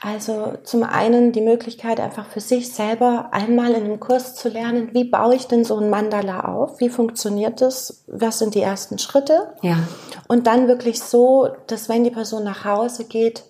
Also 0.05 0.53
zum 0.63 0.83
einen 0.83 1.31
die 1.31 1.41
Möglichkeit, 1.41 1.99
einfach 1.99 2.27
für 2.27 2.39
sich 2.39 2.71
selber 2.71 3.29
einmal 3.31 3.71
in 3.71 3.85
einem 3.85 3.99
Kurs 3.99 4.35
zu 4.35 4.49
lernen, 4.49 4.89
wie 4.93 5.05
baue 5.05 5.33
ich 5.33 5.47
denn 5.47 5.65
so 5.65 5.77
ein 5.77 5.89
Mandala 5.89 6.41
auf? 6.41 6.79
Wie 6.79 6.89
funktioniert 6.89 7.59
das? 7.59 8.03
Was 8.05 8.37
sind 8.37 8.53
die 8.53 8.61
ersten 8.61 8.99
Schritte? 8.99 9.55
Ja. 9.63 9.79
Und 10.27 10.45
dann 10.45 10.67
wirklich 10.67 11.01
so, 11.01 11.49
dass 11.65 11.89
wenn 11.89 12.03
die 12.03 12.11
Person 12.11 12.43
nach 12.43 12.65
Hause 12.65 13.05
geht, 13.05 13.45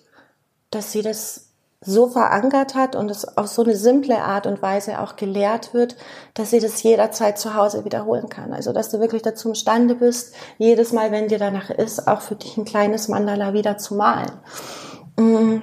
dass 0.70 0.92
sie 0.92 1.02
das 1.02 1.50
so 1.82 2.08
verankert 2.08 2.74
hat 2.74 2.96
und 2.96 3.10
es 3.10 3.36
auf 3.36 3.48
so 3.48 3.62
eine 3.62 3.76
simple 3.76 4.16
Art 4.16 4.46
und 4.46 4.62
Weise 4.62 5.00
auch 5.00 5.16
gelehrt 5.16 5.74
wird, 5.74 5.94
dass 6.32 6.52
sie 6.52 6.60
das 6.60 6.82
jederzeit 6.82 7.38
zu 7.38 7.54
Hause 7.54 7.84
wiederholen 7.84 8.30
kann. 8.30 8.54
Also 8.54 8.72
dass 8.72 8.88
du 8.88 8.98
wirklich 8.98 9.20
dazu 9.20 9.50
imstande 9.50 9.94
bist, 9.94 10.34
jedes 10.56 10.92
Mal, 10.94 11.12
wenn 11.12 11.28
dir 11.28 11.38
danach 11.38 11.68
ist, 11.68 12.08
auch 12.08 12.22
für 12.22 12.34
dich 12.34 12.56
ein 12.56 12.64
kleines 12.64 13.08
Mandala 13.08 13.52
wieder 13.52 13.76
zu 13.76 13.94
malen. 13.94 14.32
Mm. 15.16 15.62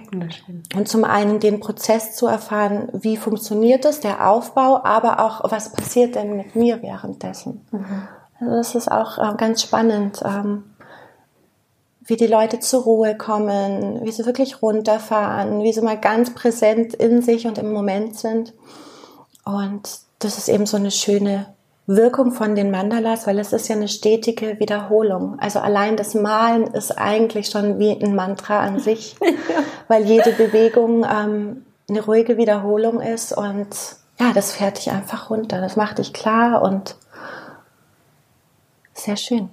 Und 0.75 0.87
zum 0.87 1.03
einen 1.03 1.39
den 1.39 1.59
Prozess 1.59 2.15
zu 2.15 2.27
erfahren, 2.27 2.89
wie 2.93 3.17
funktioniert 3.17 3.85
es, 3.85 3.99
der 3.99 4.29
Aufbau, 4.29 4.83
aber 4.83 5.19
auch, 5.19 5.51
was 5.51 5.71
passiert 5.71 6.15
denn 6.15 6.35
mit 6.35 6.55
mir 6.55 6.81
währenddessen. 6.81 7.65
Mhm. 7.71 8.07
Also 8.39 8.55
das 8.55 8.75
ist 8.75 8.91
auch 8.91 9.17
äh, 9.17 9.35
ganz 9.37 9.61
spannend, 9.61 10.21
ähm, 10.25 10.63
wie 12.05 12.17
die 12.17 12.27
Leute 12.27 12.59
zur 12.59 12.83
Ruhe 12.83 13.15
kommen, 13.15 14.03
wie 14.03 14.11
sie 14.11 14.25
wirklich 14.25 14.61
runterfahren, 14.61 15.63
wie 15.63 15.71
sie 15.71 15.81
mal 15.81 15.99
ganz 15.99 16.33
präsent 16.33 16.93
in 16.93 17.21
sich 17.21 17.47
und 17.47 17.57
im 17.57 17.71
Moment 17.71 18.17
sind. 18.17 18.53
Und 19.45 19.99
das 20.19 20.37
ist 20.37 20.49
eben 20.49 20.65
so 20.65 20.77
eine 20.77 20.91
schöne 20.91 21.53
Wirkung 21.85 22.31
von 22.31 22.55
den 22.55 22.71
Mandalas, 22.71 23.27
weil 23.27 23.39
es 23.39 23.51
ist 23.51 23.67
ja 23.67 23.75
eine 23.75 23.89
stetige 23.89 24.59
Wiederholung. 24.59 25.37
Also 25.39 25.59
allein 25.59 25.97
das 25.97 26.13
Malen 26.13 26.67
ist 26.67 26.91
eigentlich 26.91 27.47
schon 27.47 27.77
wie 27.77 27.91
ein 27.91 28.15
Mantra 28.15 28.61
an 28.61 28.79
sich, 28.79 29.17
weil 29.89 30.05
jede 30.05 30.31
Bewegung 30.31 31.03
ähm, 31.03 31.65
eine 31.89 32.01
ruhige 32.01 32.37
Wiederholung 32.37 33.01
ist 33.01 33.33
und 33.33 33.67
ja, 34.19 34.31
das 34.33 34.53
fährt 34.53 34.77
dich 34.77 34.91
einfach 34.91 35.29
runter. 35.29 35.59
Das 35.59 35.75
macht 35.75 35.97
dich 35.97 36.13
klar 36.13 36.61
und 36.61 36.95
sehr 38.93 39.17
schön. 39.17 39.49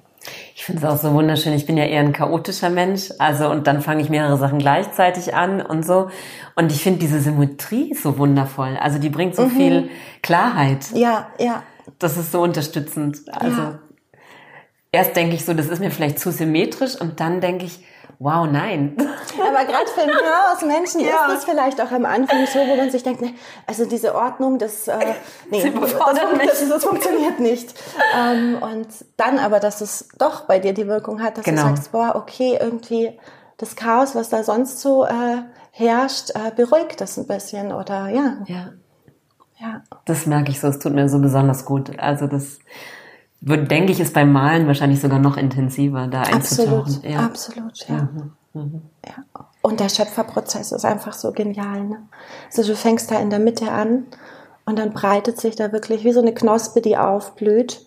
Ich 0.54 0.64
finde 0.64 0.86
es 0.86 0.88
auch 0.88 0.98
so 0.98 1.14
wunderschön. 1.14 1.54
Ich 1.54 1.66
bin 1.66 1.78
ja 1.78 1.84
eher 1.84 2.00
ein 2.00 2.12
chaotischer 2.12 2.68
Mensch. 2.68 3.10
Also, 3.18 3.48
und 3.48 3.66
dann 3.66 3.80
fange 3.80 4.02
ich 4.02 4.10
mehrere 4.10 4.36
Sachen 4.36 4.58
gleichzeitig 4.58 5.34
an 5.34 5.62
und 5.62 5.84
so. 5.84 6.10
Und 6.56 6.70
ich 6.70 6.82
finde 6.82 6.98
diese 6.98 7.20
Symmetrie 7.20 7.94
so 7.94 8.18
wundervoll. 8.18 8.76
Also, 8.78 8.98
die 8.98 9.08
bringt 9.08 9.34
so 9.34 9.46
mhm. 9.46 9.50
viel 9.50 9.90
Klarheit. 10.22 10.90
Ja, 10.92 11.28
ja 11.38 11.62
das 12.00 12.16
ist 12.16 12.32
so 12.32 12.42
unterstützend. 12.42 13.22
Also 13.32 13.60
ja. 13.60 13.78
erst 14.90 15.14
denke 15.14 15.36
ich 15.36 15.44
so, 15.44 15.54
das 15.54 15.68
ist 15.68 15.78
mir 15.78 15.90
vielleicht 15.90 16.18
zu 16.18 16.32
symmetrisch 16.32 17.00
und 17.00 17.20
dann 17.20 17.40
denke 17.40 17.66
ich, 17.66 17.84
wow, 18.18 18.46
nein. 18.50 18.96
Aber 19.40 19.64
gerade 19.64 19.86
für 19.86 20.02
ein 20.02 20.10
Chaos 20.10 20.62
Menschen 20.62 21.00
ja. 21.00 21.26
ist 21.26 21.34
das 21.34 21.44
vielleicht 21.44 21.80
auch 21.80 21.90
am 21.90 22.04
Anfang 22.04 22.46
so, 22.46 22.58
wo 22.60 22.76
man 22.76 22.90
sich 22.90 23.02
denkt, 23.02 23.22
ne, 23.22 23.34
also 23.66 23.86
diese 23.86 24.14
Ordnung, 24.14 24.58
das, 24.58 24.88
äh, 24.88 24.98
nee, 25.50 25.62
das, 25.62 25.84
das, 25.84 26.68
das, 26.68 26.84
funktioniert 26.84 27.40
nicht. 27.40 27.74
Ähm, 28.18 28.58
und 28.60 28.88
dann 29.16 29.38
aber, 29.38 29.60
dass 29.60 29.80
es 29.80 30.08
doch 30.18 30.46
bei 30.46 30.58
dir 30.58 30.74
die 30.74 30.86
Wirkung 30.86 31.22
hat, 31.22 31.38
dass 31.38 31.44
genau. 31.44 31.62
du 31.62 31.68
sagst, 31.68 31.92
boah, 31.92 32.14
okay, 32.16 32.58
irgendwie 32.60 33.18
das 33.56 33.76
Chaos, 33.76 34.14
was 34.14 34.28
da 34.28 34.42
sonst 34.42 34.80
so 34.80 35.04
äh, 35.04 35.42
herrscht, 35.72 36.30
äh, 36.30 36.50
beruhigt 36.54 37.00
das 37.00 37.16
ein 37.16 37.26
bisschen 37.26 37.72
oder 37.72 38.08
ja. 38.08 38.38
Ja. 38.46 38.70
Ja. 39.60 39.82
Das 40.06 40.26
merke 40.26 40.50
ich 40.50 40.60
so, 40.60 40.68
es 40.68 40.78
tut 40.78 40.94
mir 40.94 41.08
so 41.08 41.18
besonders 41.18 41.64
gut. 41.64 41.98
Also 41.98 42.26
das 42.26 42.58
wird, 43.40 43.70
denke 43.70 43.92
ich, 43.92 44.00
ist 44.00 44.14
beim 44.14 44.32
Malen 44.32 44.66
wahrscheinlich 44.66 45.00
sogar 45.00 45.18
noch 45.18 45.36
intensiver, 45.36 46.06
da 46.06 46.22
einzutauchen. 46.22 46.80
Absolut, 46.80 47.04
ja. 47.04 47.20
absolut, 47.20 47.88
ja. 47.88 48.08
Mhm. 48.12 48.32
Mhm. 48.52 48.82
ja. 49.06 49.44
Und 49.62 49.80
der 49.80 49.88
Schöpferprozess 49.88 50.72
ist 50.72 50.84
einfach 50.84 51.12
so 51.12 51.32
genial. 51.32 51.84
Ne? 51.84 52.02
Also 52.48 52.70
du 52.70 52.76
fängst 52.76 53.10
da 53.10 53.20
in 53.20 53.30
der 53.30 53.38
Mitte 53.38 53.70
an 53.70 54.06
und 54.64 54.78
dann 54.78 54.92
breitet 54.92 55.38
sich 55.38 55.56
da 55.56 55.72
wirklich 55.72 56.04
wie 56.04 56.12
so 56.12 56.20
eine 56.20 56.32
Knospe, 56.32 56.80
die 56.80 56.96
aufblüht, 56.96 57.86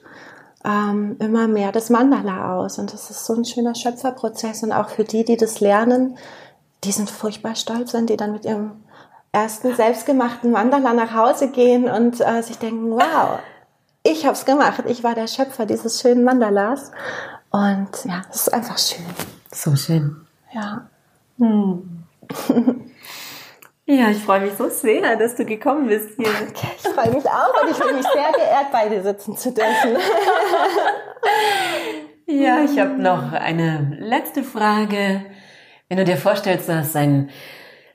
ähm, 0.63 1.17
immer 1.19 1.47
mehr 1.47 1.71
das 1.71 1.89
Mandala 1.89 2.55
aus. 2.55 2.77
Und 2.77 2.93
das 2.93 3.09
ist 3.09 3.25
so 3.25 3.33
ein 3.33 3.45
schöner 3.45 3.75
Schöpferprozess. 3.75 4.63
Und 4.63 4.71
auch 4.71 4.89
für 4.89 5.03
die, 5.03 5.25
die 5.25 5.37
das 5.37 5.59
lernen, 5.59 6.17
die 6.83 6.91
sind 6.91 7.09
furchtbar 7.09 7.55
stolz, 7.55 7.93
wenn 7.93 8.05
die 8.05 8.17
dann 8.17 8.33
mit 8.33 8.45
ihrem 8.45 8.71
ersten 9.33 9.75
selbstgemachten 9.75 10.51
Mandala 10.51 10.93
nach 10.93 11.13
Hause 11.13 11.49
gehen 11.49 11.89
und 11.89 12.21
äh, 12.21 12.41
sich 12.41 12.57
denken, 12.59 12.91
wow, 12.91 13.39
ich 14.03 14.25
habe 14.25 14.33
es 14.33 14.45
gemacht. 14.45 14.83
Ich 14.87 15.03
war 15.03 15.15
der 15.15 15.27
Schöpfer 15.27 15.65
dieses 15.65 15.99
schönen 15.99 16.23
Mandalas. 16.23 16.91
Und 17.49 17.89
ja, 18.05 18.21
es 18.29 18.47
ist 18.47 18.53
einfach 18.53 18.77
schön. 18.77 19.05
So 19.51 19.75
schön. 19.75 20.25
Ja. 20.53 20.87
Hm. 21.37 22.05
Ja, 23.85 24.09
ich 24.09 24.19
freue 24.19 24.39
mich 24.39 24.53
so 24.53 24.69
sehr, 24.69 25.17
dass 25.17 25.35
du 25.35 25.43
gekommen 25.43 25.87
bist 25.87 26.11
hier. 26.15 26.29
Ich 26.77 26.87
freue 26.87 27.11
mich 27.11 27.25
auch 27.25 27.61
und 27.61 27.69
ich 27.69 27.77
bin 27.77 27.97
mich 27.97 28.07
sehr 28.07 28.31
geehrt, 28.31 28.71
bei 28.71 28.87
dir 28.87 29.03
sitzen 29.03 29.35
zu 29.35 29.51
dürfen. 29.51 29.97
Ja, 32.25 32.63
ich 32.63 32.79
habe 32.79 33.01
noch 33.01 33.33
eine 33.33 33.97
letzte 33.99 34.43
Frage. 34.43 35.25
Wenn 35.89 35.97
du 35.97 36.05
dir 36.05 36.15
vorstellst, 36.15 36.69
du 36.69 36.75
hast 36.75 36.95
ein 36.95 37.29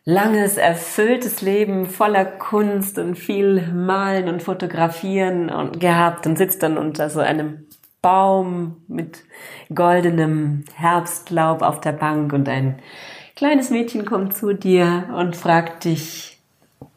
langes, 0.05 0.57
erfülltes 0.57 1.43
Leben 1.43 1.87
voller 1.87 2.25
Kunst 2.25 2.99
und 2.99 3.17
viel 3.17 3.67
Malen 3.73 4.29
und 4.29 4.43
Fotografieren 4.43 5.51
und 5.51 5.81
gehabt 5.81 6.27
und 6.27 6.39
sitzt 6.39 6.63
dann 6.63 6.79
unter 6.79 7.11
so 7.11 7.21
einem 7.21 7.67
Baum 8.01 8.77
mit 8.89 9.23
goldenem 9.75 10.65
Herbstlaub 10.75 11.63
auf 11.63 11.81
der 11.81 11.93
Bank 11.93 12.33
und 12.33 12.49
ein 12.49 12.79
kleines 13.37 13.71
Mädchen 13.71 14.05
kommt 14.05 14.37
zu 14.37 14.53
dir 14.53 15.11
und 15.15 15.37
fragt 15.37 15.85
dich, 15.85 16.39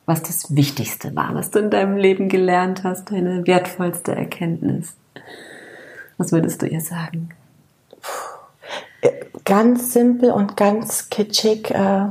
was 0.05 0.23
das 0.23 0.55
Wichtigste 0.55 1.15
war, 1.15 1.35
was 1.35 1.51
du 1.51 1.59
in 1.59 1.69
deinem 1.69 1.97
Leben 1.97 2.29
gelernt 2.29 2.83
hast, 2.83 3.11
deine 3.11 3.45
wertvollste 3.45 4.13
Erkenntnis. 4.15 4.95
Was 6.17 6.31
würdest 6.31 6.61
du 6.61 6.67
ihr 6.67 6.81
sagen? 6.81 7.29
Ganz 9.43 9.93
simpel 9.93 10.31
und 10.31 10.55
ganz 10.55 11.09
kitschig. 11.09 11.71
Äh 11.71 12.09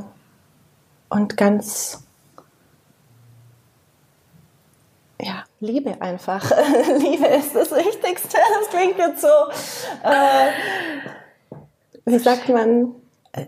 und 1.11 1.37
ganz, 1.37 2.03
ja, 5.21 5.45
Liebe 5.61 6.01
einfach. 6.01 6.51
Liebe 6.99 7.27
ist 7.27 7.55
das 7.55 7.71
Wichtigste. 7.73 8.39
Das 8.61 8.71
klingt 8.71 8.97
jetzt 8.97 9.21
so, 9.21 9.29
äh, 10.03 10.51
wie 12.07 12.19
sagt 12.19 12.49
man, 12.49 12.95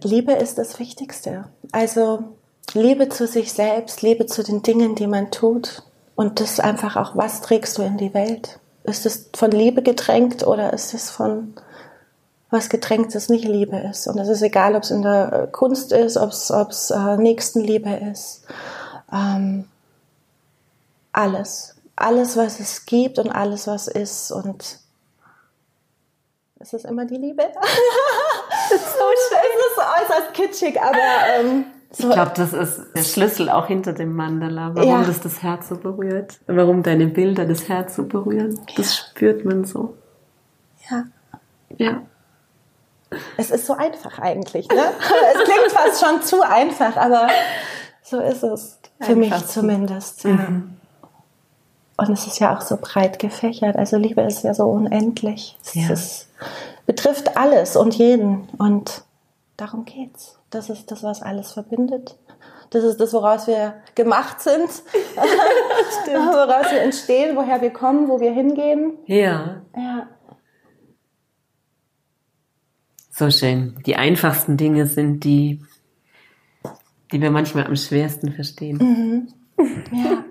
Liebe 0.03 0.33
ist 0.33 0.59
das 0.59 0.79
Wichtigste. 0.79 1.45
Also 1.73 2.25
Liebe 2.75 3.09
zu 3.09 3.27
sich 3.27 3.53
selbst, 3.53 4.03
Liebe 4.03 4.27
zu 4.27 4.43
den 4.43 4.63
Dingen, 4.63 4.95
die 4.95 5.07
man 5.07 5.31
tut. 5.31 5.83
Und 6.15 6.41
das 6.41 6.61
einfach 6.61 6.97
auch, 6.97 7.17
was 7.17 7.41
trägst 7.41 7.79
du 7.79 7.83
in 7.83 7.97
die 7.97 8.13
Welt? 8.13 8.59
Ist 8.85 9.07
es 9.07 9.31
von 9.35 9.51
Liebe 9.51 9.83
getränkt 9.83 10.47
oder 10.47 10.73
ist 10.73 10.93
es 10.93 11.11
von 11.11 11.55
was 12.53 12.69
Getränktes 12.69 13.31
nicht 13.31 13.47
Liebe 13.47 13.79
ist. 13.79 14.07
Und 14.07 14.19
es 14.19 14.29
ist 14.29 14.43
egal, 14.43 14.77
ob 14.77 14.83
es 14.83 14.91
in 14.91 15.03
der 15.03 15.33
äh, 15.33 15.47
Kunst 15.51 15.91
ist, 15.91 16.19
ob 16.19 16.31
es 16.31 16.91
äh, 16.91 17.17
Nächstenliebe 17.17 17.91
ist. 18.13 18.45
Ähm, 19.11 19.65
alles. 21.13 21.77
Alles, 21.97 22.37
was 22.37 22.61
es 22.61 22.85
gibt 22.85 23.19
und 23.19 23.31
alles, 23.31 23.67
was 23.67 23.89
ist. 23.89 24.31
Und 24.31 24.81
es 26.59 26.73
ist 26.75 26.85
immer 26.85 27.07
die 27.07 27.17
Liebe. 27.17 27.43
das 27.43 28.81
ist 28.81 28.93
so 28.93 29.05
schön. 29.29 29.39
Es 29.41 29.67
ist 29.67 29.77
so 29.77 30.15
äußerst 30.15 30.35
kitschig, 30.35 30.81
aber... 30.81 30.99
Ähm, 31.35 31.65
so. 31.95 32.09
Ich 32.09 32.15
glaube, 32.15 32.33
das 32.35 32.55
ist 32.55 32.81
der 32.97 33.03
Schlüssel 33.03 33.51
auch 33.51 33.67
hinter 33.67 33.93
dem 33.93 34.15
Mandala, 34.15 34.75
warum 34.75 34.89
ja. 34.89 35.03
das 35.05 35.21
das 35.21 35.43
Herz 35.43 35.69
so 35.69 35.77
berührt, 35.77 36.39
warum 36.47 36.83
deine 36.83 37.07
Bilder 37.07 37.45
das 37.45 37.69
Herz 37.69 37.97
so 37.97 38.05
berühren. 38.05 38.59
Das 38.77 38.97
ja. 38.97 39.05
spürt 39.05 39.45
man 39.45 39.67
so. 39.67 39.95
Ja. 40.91 41.05
Ja. 41.77 42.03
Es 43.37 43.51
ist 43.51 43.67
so 43.67 43.75
einfach 43.75 44.19
eigentlich. 44.19 44.69
Ne? 44.69 44.83
Es 45.35 45.45
klingt 45.45 45.73
fast 45.73 46.05
schon 46.05 46.23
zu 46.23 46.43
einfach, 46.43 46.97
aber 46.97 47.29
so 48.03 48.21
ist 48.21 48.43
es. 48.43 48.79
Für 49.01 49.13
einfach 49.13 49.17
mich 49.17 49.47
zumindest. 49.47 50.25
Ja. 50.25 50.31
Mhm. 50.31 50.77
Und 51.97 52.11
es 52.11 52.27
ist 52.27 52.39
ja 52.41 52.57
auch 52.57 52.63
so 52.63 52.79
breit 52.81 53.19
gefächert. 53.19 53.77
Also 53.77 53.97
Liebe 53.97 54.23
ist 54.23 54.43
ja 54.43 54.55
so 54.55 54.65
unendlich. 54.65 55.57
Es 55.65 55.75
ja. 55.75 55.91
ist, 55.91 56.29
betrifft 56.87 57.37
alles 57.37 57.77
und 57.77 57.95
jeden. 57.95 58.49
Und 58.59 59.03
darum 59.57 59.85
geht's. 59.85 60.37
Das 60.51 60.69
ist 60.69 60.91
das, 60.91 61.03
was 61.03 61.23
alles 61.23 61.53
verbindet. 61.53 62.17
Das 62.71 62.85
ist 62.85 62.99
das, 63.01 63.13
woraus 63.13 63.47
wir 63.47 63.75
gemacht 63.95 64.41
sind, 64.41 64.69
woraus 66.07 66.73
wir 66.73 66.81
entstehen, 66.81 67.37
woher 67.37 67.61
wir 67.61 67.71
kommen, 67.71 68.09
wo 68.09 68.19
wir 68.19 68.33
hingehen. 68.33 68.95
Ja. 69.05 69.61
Ja. 69.77 70.09
So 73.23 73.31
schön. 73.31 73.77
Die 73.87 73.95
einfachsten 73.95 74.57
Dinge 74.57 74.89
sind 74.89 75.23
die, 75.23 75.61
die 77.13 77.21
wir 77.21 77.31
manchmal 77.31 77.67
am 77.67 77.77
schwersten 77.77 78.33
verstehen. 78.33 79.29
Mhm. 79.57 79.65
Ja. 79.93 80.25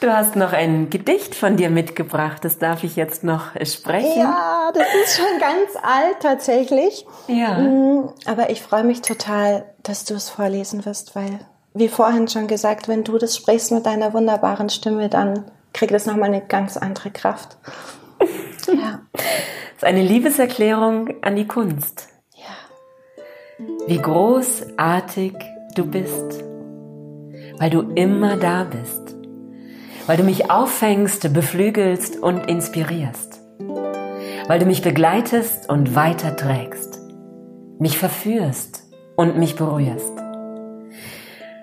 Du 0.00 0.12
hast 0.12 0.36
noch 0.36 0.52
ein 0.52 0.90
Gedicht 0.90 1.34
von 1.34 1.56
dir 1.56 1.70
mitgebracht, 1.70 2.44
das 2.44 2.58
darf 2.58 2.84
ich 2.84 2.94
jetzt 2.96 3.24
noch 3.24 3.52
sprechen. 3.64 4.18
Ja, 4.18 4.70
das 4.74 4.86
ist 5.02 5.16
schon 5.16 5.40
ganz 5.40 5.70
alt 5.82 6.16
tatsächlich. 6.20 7.06
Ja. 7.26 7.56
Mhm, 7.56 8.10
aber 8.26 8.50
ich 8.50 8.60
freue 8.60 8.84
mich 8.84 9.00
total, 9.00 9.64
dass 9.82 10.04
du 10.04 10.12
es 10.12 10.28
vorlesen 10.28 10.84
wirst, 10.84 11.16
weil, 11.16 11.38
wie 11.72 11.88
vorhin 11.88 12.28
schon 12.28 12.48
gesagt, 12.48 12.86
wenn 12.86 13.02
du 13.02 13.16
das 13.16 13.34
sprichst 13.34 13.72
mit 13.72 13.86
deiner 13.86 14.12
wunderbaren 14.12 14.68
Stimme, 14.68 15.08
dann 15.08 15.50
kriegt 15.72 15.92
es 15.92 16.04
nochmal 16.04 16.28
eine 16.28 16.42
ganz 16.42 16.76
andere 16.76 17.10
Kraft. 17.10 17.56
Ist 19.82 19.88
eine 19.88 20.02
Liebeserklärung 20.02 21.10
an 21.22 21.34
die 21.34 21.48
Kunst. 21.48 22.08
Ja. 22.36 23.66
Wie 23.88 23.98
großartig 23.98 25.34
du 25.74 25.86
bist 25.86 26.44
weil 27.62 27.70
du 27.70 27.82
immer 27.94 28.36
da 28.36 28.64
bist, 28.64 29.14
weil 30.06 30.16
du 30.16 30.24
mich 30.24 30.50
auffängst, 30.50 31.32
beflügelst 31.32 32.20
und 32.20 32.48
inspirierst, 32.48 33.40
weil 34.48 34.58
du 34.58 34.66
mich 34.66 34.82
begleitest 34.82 35.68
und 35.68 35.94
weiterträgst, 35.94 36.98
mich 37.78 37.98
verführst 37.98 38.82
und 39.14 39.38
mich 39.38 39.54
berührst, 39.54 40.12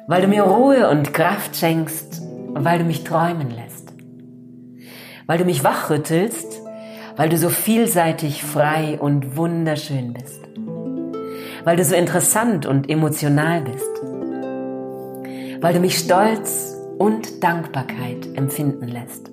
weil 0.07 0.21
du 0.21 0.29
mir 0.29 0.43
Ruhe 0.43 0.89
und 0.89 1.13
Kraft 1.13 1.57
schenkst, 1.57 2.21
weil 2.53 2.79
du 2.79 2.85
mich 2.85 3.03
träumen 3.03 3.51
lässt, 3.51 3.91
weil 5.27 5.37
du 5.37 5.43
mich 5.43 5.65
wachrüttelst, 5.65 6.58
weil 7.19 7.27
du 7.27 7.37
so 7.37 7.49
vielseitig, 7.49 8.45
frei 8.45 8.97
und 8.97 9.35
wunderschön 9.35 10.13
bist, 10.13 10.39
weil 11.65 11.75
du 11.75 11.83
so 11.83 11.93
interessant 11.93 12.65
und 12.65 12.89
emotional 12.89 13.59
bist, 13.59 14.01
weil 15.61 15.73
du 15.73 15.81
mich 15.81 15.97
Stolz 15.97 16.77
und 16.97 17.43
Dankbarkeit 17.43 18.25
empfinden 18.35 18.87
lässt, 18.87 19.29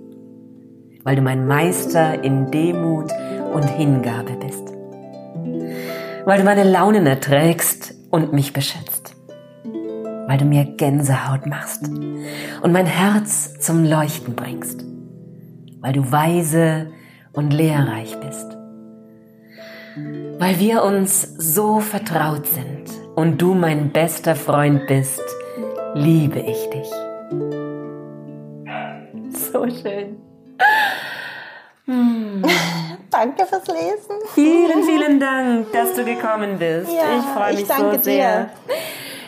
weil 1.05 1.15
du 1.15 1.23
mein 1.23 1.47
Meister 1.47 2.25
in 2.25 2.51
Demut 2.51 3.13
und 3.55 3.71
Hingabe 3.71 4.33
bist, 4.33 4.67
weil 6.25 6.39
du 6.39 6.45
meine 6.45 6.65
Launen 6.65 7.07
erträgst 7.07 7.95
und 8.11 8.33
mich 8.33 8.53
beschützt, 8.53 9.15
weil 10.27 10.39
du 10.39 10.45
mir 10.45 10.65
Gänsehaut 10.65 11.47
machst 11.47 11.87
und 11.87 12.73
mein 12.73 12.87
Herz 12.87 13.61
zum 13.61 13.85
Leuchten 13.85 14.35
bringst, 14.35 14.85
weil 15.81 15.93
du 15.93 16.11
weise 16.11 16.89
und 17.37 17.53
lehrreich 17.53 18.19
bist, 18.21 18.57
weil 20.41 20.59
wir 20.59 20.83
uns 20.83 21.23
so 21.39 21.81
vertraut 21.81 22.47
sind 22.47 22.85
und 23.15 23.41
du 23.41 23.55
mein 23.55 23.91
bester 23.91 24.35
Freund 24.35 24.87
bist, 24.87 25.23
liebe 25.95 26.41
ich 26.41 26.71
dich. 26.71 26.91
So 29.53 29.65
schön. 29.69 30.17
Hm. 31.85 32.43
danke 33.17 33.47
fürs 33.47 33.67
Lesen. 33.67 34.17
Vielen, 34.35 34.83
vielen 34.85 35.21
Dank, 35.21 35.73
dass 35.73 35.95
du 35.95 36.05
gekommen 36.05 36.59
bist. 36.59 36.91
Ja, 36.91 37.19
ich 37.19 37.25
freue 37.25 37.53
mich 37.53 37.63
ich 37.63 37.69
so 37.69 38.03
sehr. 38.03 38.51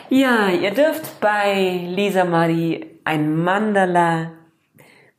Dir. 0.09 0.17
Ja, 0.17 0.49
ihr 0.49 0.71
dürft 0.71 1.19
bei 1.19 1.81
Lisa 1.87 2.25
Marie 2.25 2.85
ein 3.03 3.35
Mandala 3.43 4.31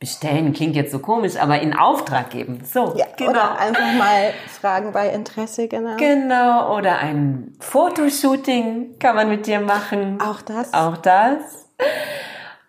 bestellen. 0.01 0.53
Klingt 0.55 0.75
jetzt 0.75 0.91
so 0.91 0.99
komisch, 0.99 1.37
aber 1.37 1.61
in 1.61 1.77
Auftrag 1.77 2.31
geben. 2.31 2.63
So, 2.65 2.95
ja, 2.97 3.07
genau. 3.17 3.31
Oder 3.31 3.59
einfach 3.59 3.93
mal 3.99 4.33
fragen 4.49 4.93
bei 4.93 5.11
Interesse, 5.11 5.69
genau. 5.69 5.97
Genau, 5.99 6.77
oder 6.77 6.99
ein 6.99 7.55
Fotoshooting 7.61 8.99
kann 8.99 9.15
man 9.15 9.29
mit 9.29 9.47
dir 9.47 9.61
machen. 9.61 10.21
Auch 10.21 10.41
das. 10.41 10.73
Auch 10.75 10.97
das. 10.97 11.69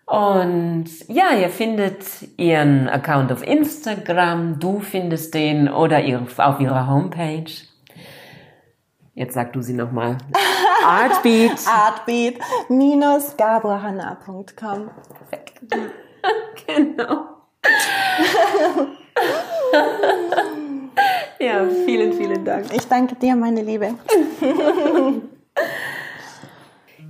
Und 0.04 0.86
ja, 1.08 1.30
ihr 1.32 1.48
findet 1.48 2.04
ihren 2.36 2.88
Account 2.88 3.32
auf 3.32 3.42
Instagram, 3.42 4.58
du 4.58 4.80
findest 4.80 5.32
den 5.32 5.70
oder 5.70 6.02
auf 6.36 6.60
ihrer 6.60 6.86
Homepage. 6.86 7.50
Jetzt 9.14 9.34
sag 9.34 9.52
du 9.54 9.62
sie 9.62 9.74
nochmal. 9.74 10.18
Artbeat. 10.86 11.60
Artbeat 11.66 12.38
minus 12.68 13.36
gaborhanna.com. 13.36 14.90
Perfekt. 15.30 15.60
genau. 16.66 17.26
ja, 21.38 21.64
vielen, 21.84 22.12
vielen 22.12 22.44
Dank. 22.44 22.66
Ich 22.74 22.88
danke 22.88 23.14
dir, 23.14 23.36
meine 23.36 23.62
Liebe. 23.62 23.94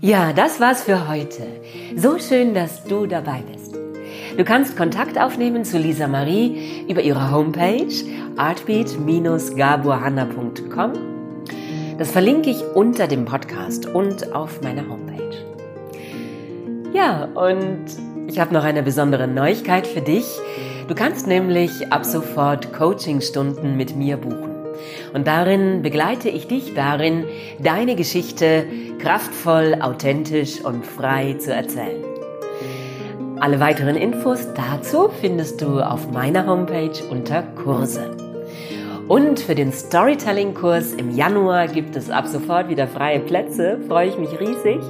Ja, 0.05 0.33
das 0.33 0.59
war's 0.59 0.83
für 0.83 1.09
heute. 1.09 1.45
So 1.95 2.19
schön, 2.19 2.55
dass 2.55 2.83
du 2.83 3.07
dabei 3.07 3.41
bist. 3.53 3.79
Du 4.37 4.43
kannst 4.43 4.77
Kontakt 4.77 5.17
aufnehmen 5.17 5.65
zu 5.65 5.79
Lisa 5.79 6.09
Marie 6.09 6.85
über 6.89 7.03
ihre 7.03 7.31
Homepage 7.31 7.87
artbeat-gaburhanna.com. 8.37 10.93
Das 11.99 12.11
verlinke 12.11 12.51
ich 12.51 12.65
unter 12.75 13.07
dem 13.07 13.27
Podcast 13.27 13.87
und 13.87 14.35
auf 14.35 14.61
meiner 14.61 14.89
Homepage. 14.89 15.47
Ja, 16.93 17.27
und 17.27 17.85
ich 18.33 18.41
habe 18.41 18.55
noch 18.55 18.65
eine 18.65 18.83
besondere 18.83 19.29
Neuigkeit 19.29 19.87
für 19.87 20.01
dich. 20.01 20.25
Du 20.89 20.95
kannst 20.95 21.27
nämlich 21.27 21.93
ab 21.93 22.07
sofort 22.07 22.73
Coachingstunden 22.73 23.77
mit 23.77 23.95
mir 23.95 24.17
buchen. 24.17 24.55
Und 25.13 25.27
darin 25.27 25.83
begleite 25.83 26.31
ich 26.31 26.49
dich 26.49 26.73
darin, 26.75 27.25
deine 27.59 27.95
Geschichte 27.95 28.65
kraftvoll, 28.99 29.77
authentisch 29.81 30.65
und 30.65 30.87
frei 30.87 31.35
zu 31.35 31.53
erzählen. 31.53 32.03
Alle 33.39 33.61
weiteren 33.61 33.97
Infos 33.97 34.49
dazu 34.55 35.11
findest 35.21 35.61
du 35.61 35.81
auf 35.81 36.11
meiner 36.11 36.47
Homepage 36.47 37.05
unter 37.11 37.43
Kurse. 37.43 38.22
Und 39.09 39.41
für 39.41 39.55
den 39.55 39.73
Storytelling-Kurs 39.73 40.95
im 40.95 41.11
Januar 41.11 41.69
gibt 41.69 41.97
es 41.97 42.11
ab 42.11 42.27
sofort 42.27 42.69
wieder 42.69 42.87
freie 42.87 43.21
Plätze. 43.21 43.79
Freue 43.89 44.09
ich 44.09 44.19
mich 44.19 44.39
riesig. 44.39 44.81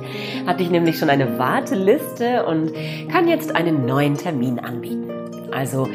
Hatte 0.46 0.62
ich 0.62 0.70
nämlich 0.70 0.98
schon 0.98 1.10
eine 1.10 1.38
Warteliste 1.38 2.44
und 2.44 2.72
kann 3.10 3.26
jetzt 3.26 3.56
einen 3.56 3.86
neuen 3.86 4.16
Termin 4.16 4.58
anbieten. 4.58 5.10
Also 5.50 5.88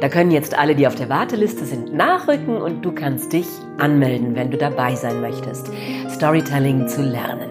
da 0.00 0.08
können 0.08 0.32
jetzt 0.32 0.58
alle, 0.58 0.74
die 0.74 0.86
auf 0.88 0.96
der 0.96 1.08
Warteliste 1.08 1.64
sind, 1.64 1.94
nachrücken 1.94 2.56
und 2.56 2.84
du 2.84 2.92
kannst 2.92 3.32
dich 3.32 3.46
anmelden, 3.78 4.34
wenn 4.34 4.50
du 4.50 4.56
dabei 4.56 4.96
sein 4.96 5.20
möchtest, 5.20 5.70
Storytelling 6.10 6.88
zu 6.88 7.02
lernen. 7.02 7.50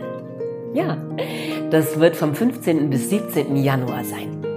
Ja, 0.73 0.97
das 1.69 1.99
wird 1.99 2.15
vom 2.15 2.35
15. 2.35 2.89
bis 2.89 3.09
17. 3.09 3.55
Januar 3.55 4.03
sein. 4.03 4.50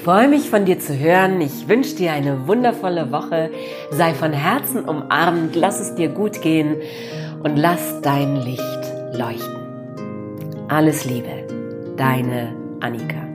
Ich 0.00 0.04
freue 0.04 0.28
mich 0.28 0.48
von 0.48 0.64
dir 0.64 0.78
zu 0.78 0.98
hören. 0.98 1.42
Ich 1.42 1.68
wünsche 1.68 1.94
dir 1.94 2.12
eine 2.12 2.48
wundervolle 2.48 3.12
Woche. 3.12 3.50
Sei 3.90 4.14
von 4.14 4.32
Herzen 4.32 4.88
umarmt, 4.88 5.54
lass 5.54 5.78
es 5.78 5.94
dir 5.94 6.08
gut 6.08 6.40
gehen 6.40 6.76
und 7.42 7.58
lass 7.58 8.00
dein 8.00 8.36
Licht 8.36 8.62
leuchten. 9.12 9.58
Alles 10.68 11.04
Liebe, 11.04 11.46
deine 11.98 12.48
Annika. 12.80 13.29